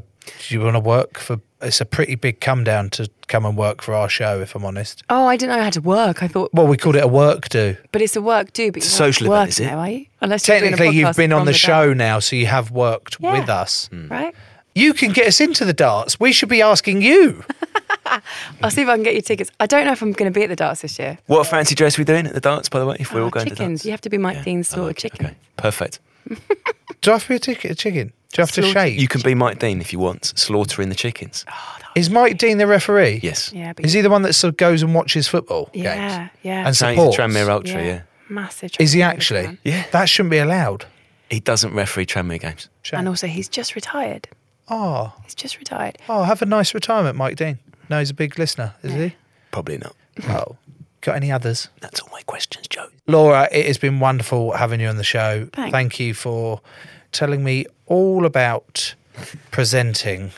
[0.47, 1.39] do you want to work for?
[1.61, 4.39] It's a pretty big come down to come and work for our show.
[4.41, 5.03] If I'm honest.
[5.09, 6.21] Oh, I didn't know how to work.
[6.21, 7.75] I thought, Well, we called it a work do.
[7.91, 8.71] but it's a work do.
[8.71, 9.75] But It's a social event, is working it?
[9.75, 10.05] Now, are you?
[10.21, 12.45] Unless you're doing a Technically, you've been on from the show darts, now, so you
[12.45, 13.39] have worked Yeah.
[13.39, 13.89] with us.
[13.91, 14.35] right?
[14.75, 16.19] You can get us into the darts.
[16.19, 17.43] We should be asking you.
[18.61, 19.49] I'll see if I can get you tickets.
[19.59, 21.17] I don't know if I'm going to be at the darts this year.
[21.25, 22.97] What fancy dress are we doing at the darts, by the way?
[22.99, 23.79] If we're Oh, all going to chickens.
[23.81, 23.85] dance.
[23.85, 25.35] You have to be Mike Dean's sort of chicken.
[25.57, 25.99] Perfect.
[27.01, 28.13] Do I have to be a, ticket, a chicken?
[28.33, 28.99] Do I have to Slaughter- shake?
[28.99, 31.45] You can be Mike Dean if you want, slaughtering the chickens.
[31.51, 33.19] Oh, is Mike Dean the referee?
[33.23, 33.51] Yes.
[33.53, 35.99] Yeah, but Is he the one that sort of goes and watches football Yeah, games?
[36.11, 36.29] yeah.
[36.43, 36.67] Yeah.
[36.67, 37.35] And Saying he's a supports?
[37.35, 38.01] Tranmere Ultra, yeah.
[38.29, 38.71] Massive.
[38.79, 39.43] Is he Tranmere actually?
[39.45, 39.57] fan.
[39.63, 39.85] Yeah.
[39.91, 40.85] That shouldn't be allowed.
[41.29, 42.69] He doesn't referee Tranmere games.
[42.83, 42.99] Shame.
[42.99, 44.27] And also, he's just retired.
[44.69, 45.97] Oh, He's just retired.
[46.09, 47.57] oh, have a nice retirement, Mike Dean.
[47.89, 49.15] No, he's a big listener, is he?
[49.51, 49.95] Probably not.
[50.27, 50.57] Oh,
[51.07, 51.69] got any others?
[51.81, 52.87] That's all my questions, Joe.
[53.07, 55.47] Laura, it has been wonderful having you on the show.
[55.53, 55.71] Thanks.
[55.71, 56.61] Thank you for
[57.11, 58.93] telling me all about
[59.51, 60.31] presenting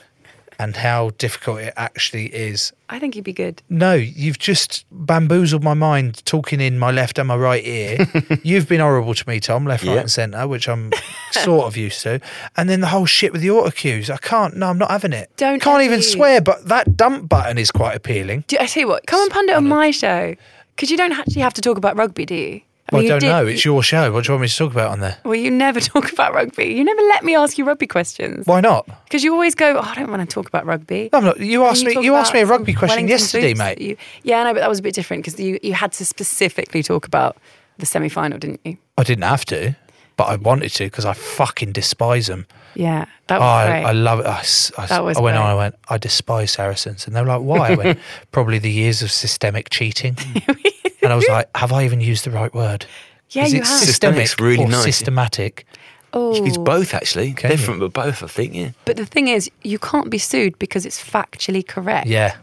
[0.61, 2.73] and how difficult it actually is.
[2.89, 3.61] I think he'd be good.
[3.69, 8.05] No, you've just bamboozled my mind talking in my left and my right ear.
[8.43, 10.91] you've been horrible to me, Tom, left, right, and centre, which I'm
[11.31, 12.19] sort of used to.
[12.57, 14.09] And then the whole shit with the auto cues.
[14.09, 15.31] I can't, no, I'm not having it.
[15.37, 18.43] Don't Can't even use- swear, but that dump button is quite appealing.
[18.47, 20.35] Do, I tell you what, come and pundit on my show.
[20.79, 22.61] Because you don't actually have to talk about rugby, do you?
[22.93, 23.45] Well, I don't did- know.
[23.45, 24.13] It's your show.
[24.13, 25.17] What do you want me to talk about on there?
[25.25, 26.67] Well, you never talk about rugby.
[26.67, 28.47] You never let me ask you rugby questions.
[28.47, 28.87] Why not?
[29.03, 31.09] Because you always go, oh, I don't want to talk about rugby.
[31.11, 31.39] No, I'm not.
[31.41, 32.01] You asked me.
[32.01, 33.81] You asked me a rugby question Wellington yesterday, mate.
[33.81, 36.05] You, yeah, I know, but that was a bit different because you, you had to
[36.05, 37.35] specifically talk about
[37.77, 38.77] the semi final, didn't you?
[38.97, 39.75] I didn't have to,
[40.19, 42.45] but I wanted to because I fucking despise them.
[42.75, 43.83] Yeah, that was I, great.
[43.85, 44.25] I love it.
[44.27, 45.45] I, s- I s- That was I went on.
[45.45, 45.75] I went.
[45.87, 47.99] I despise Saracens, and they were like, "Why?" I went,
[48.31, 50.17] "Probably the years of systemic cheating."
[51.01, 52.85] and I was like, "Have I even used the right word?"
[53.31, 53.79] Yeah, Is you it have.
[53.79, 55.65] systemic Systemic's really or nice, systematic?
[56.13, 57.33] Oh, It's both, actually.
[57.33, 57.57] Can you?
[57.57, 58.71] Different, but both, I think, yeah.
[58.85, 62.07] But the thing is, you can't be sued because it's factually correct.
[62.07, 62.35] Yeah.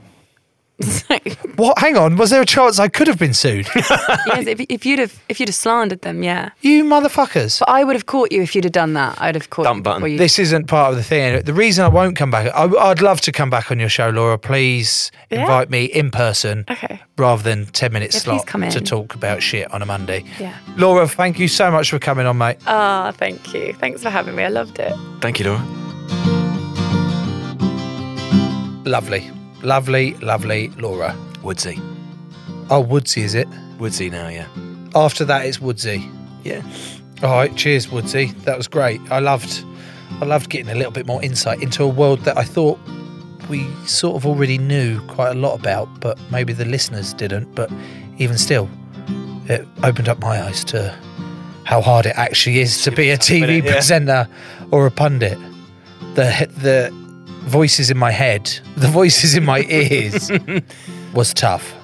[0.79, 1.79] It's like- What?
[1.79, 2.17] Hang on.
[2.17, 3.67] Was there a chance I could have been sued?
[3.77, 6.51] yes, if, if you'd have if you'd have slandered them, yeah.
[6.61, 7.61] you motherfuckers.
[7.61, 9.19] But I would have caught you if you'd have done that.
[9.21, 9.83] I'd have caught Dump you.
[9.83, 10.01] button.
[10.01, 11.43] before You, This isn't part of the thing.
[11.43, 14.11] The reason I won't come back, I, I'd love to come back on your show,
[14.11, 14.37] Laura.
[14.39, 15.41] Please Yeah?
[15.41, 17.01] invite me in person okay.
[17.17, 18.85] rather than 10 minute Yeah, please slot come to in.
[18.85, 20.25] talk about shit on a Monday.
[20.39, 20.55] Yeah.
[20.77, 22.59] Laura, thank you so much for coming on, mate.
[22.67, 23.73] Ah, thank you.
[23.73, 24.45] Thanks for having me.
[24.45, 24.93] I loved it.
[25.23, 25.65] Thank you, Laura.
[28.85, 29.31] Lovely.
[29.67, 31.13] Lovely, lovely Laura.
[31.43, 31.77] Woodsy.
[32.71, 33.49] Oh, Woodsy, is it?
[33.81, 34.47] Woodsy now, yeah.
[34.95, 36.09] After that, it's Woodsy.
[36.45, 36.63] Yeah.
[37.21, 38.27] All right, cheers, Woodsy.
[38.45, 39.01] That was great.
[39.11, 39.65] I loved,
[40.21, 42.79] I loved getting a little bit more insight into a world that I thought
[43.51, 47.53] we sort of already knew quite a lot about, but maybe the listeners didn't.
[47.57, 47.69] But
[48.19, 48.71] even still,
[49.47, 50.97] it opened up my eyes to
[51.65, 54.29] how hard it actually is to be a TV presenter
[54.71, 55.37] or a pundit.
[56.15, 57.06] The the
[57.47, 60.31] voices in my head, the voices in my ears,
[61.15, 61.75] was tough.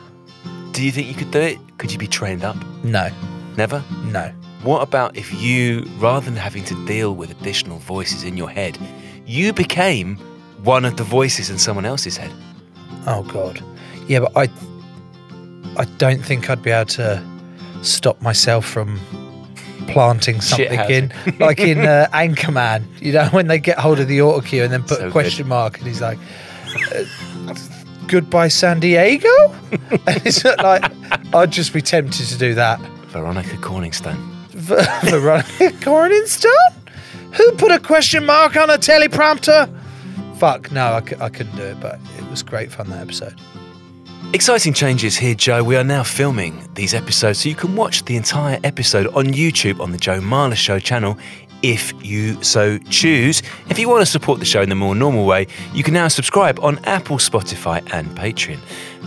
[0.73, 1.59] Do you think you could do it?
[1.79, 2.57] Could you be trained up?
[2.85, 3.09] No,
[3.57, 3.83] Never?
[4.05, 4.33] no.
[4.63, 8.79] What about if you, rather than having to deal with additional voices in your head,
[9.27, 10.17] you became
[10.63, 12.31] one of the voices in someone else's head?
[13.07, 13.61] Oh God,
[14.07, 14.49] yeah, but I,
[15.77, 17.23] I don't think I'd be able to
[17.83, 19.01] stop myself from
[19.89, 22.85] planting something in, like in uh, Anchorman.
[23.01, 25.03] You know, when they get hold of the auto cue and then put So a
[25.05, 25.13] good.
[25.13, 26.19] question mark, and he's like,
[26.95, 27.55] uh,
[28.09, 29.29] "Goodbye, San Diego."
[29.71, 30.85] and it's like
[31.35, 32.81] I'd just be tempted to do that.
[33.09, 34.17] Veronica Corningstone.
[34.51, 36.73] Ver- Veronica Corningstone?
[37.35, 39.69] Who put a question mark on a teleprompter?
[40.37, 43.39] Fuck, no, I, c- I couldn't do it, but it was great fun that episode.
[44.31, 45.63] Exciting changes here, Joe.
[45.63, 49.79] We are now filming these episodes so you can watch the entire episode on YouTube
[49.79, 51.19] on the Joe Marler Show channel
[51.63, 53.43] if you so choose.
[53.69, 56.09] If you want to support the show in the more normal way, you can now
[56.09, 58.59] subscribe on Apple, Spotify, and Patreon.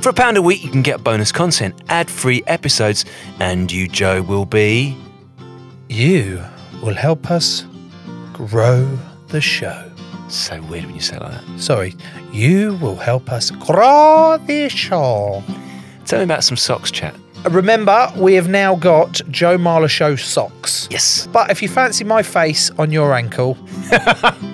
[0.03, 3.03] For a pound a week, you can get bonus content, ad free episodes,
[3.39, 4.95] and you, Joe, will be.
[5.89, 6.43] You
[6.83, 7.65] will help us
[8.33, 8.99] grow
[9.29, 9.94] the show.
[10.27, 11.59] So weird when you say it like that.
[11.59, 11.95] Sorry,
[12.31, 15.43] you will help us grow the show.
[16.05, 17.15] Tell me about some socks chat.
[17.49, 20.87] Remember, we have now got Joe Marler Show socks.
[20.89, 21.27] Yes.
[21.31, 23.53] But if you fancy my face on your ankle,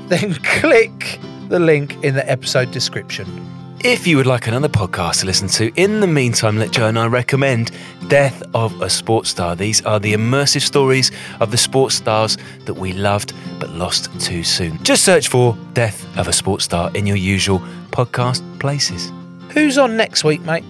[0.08, 3.51] then click the link in the episode description.
[3.84, 7.00] If you would like another podcast to listen to, in the meantime, let Joe and
[7.00, 7.72] I recommend
[8.10, 9.56] Death of a Sports Star.
[9.56, 11.10] These are the immersive stories
[11.40, 14.78] of the sports stars that we loved but lost too soon.
[14.84, 17.58] Just search for Death of a Sports Star in your usual
[17.90, 19.12] podcast places.
[19.50, 20.64] Who's on next week, mate?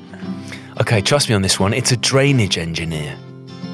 [0.79, 1.73] Okay, trust me on this one.
[1.73, 3.17] It's a drainage engineer.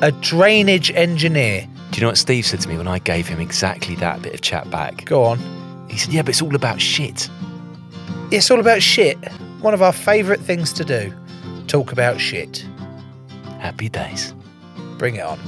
[0.01, 1.67] A drainage engineer.
[1.91, 4.33] Do you know what Steve said to me when I gave him exactly that bit
[4.33, 5.05] of chat back?
[5.05, 5.37] Go on.
[5.89, 7.29] He said, "Yeah, but it's all about shit."
[8.29, 9.17] It's all about shit.
[9.61, 11.13] One of our favourite things to do.
[11.67, 12.65] Talk about shit.
[13.59, 14.33] Happy days.
[14.97, 15.39] Bring it on.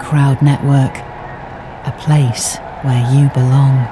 [0.00, 0.96] Crowd Network,
[1.86, 3.86] a place where you belong.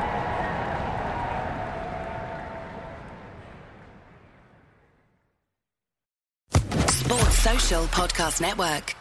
[6.88, 8.94] Sports Social Podcast Network.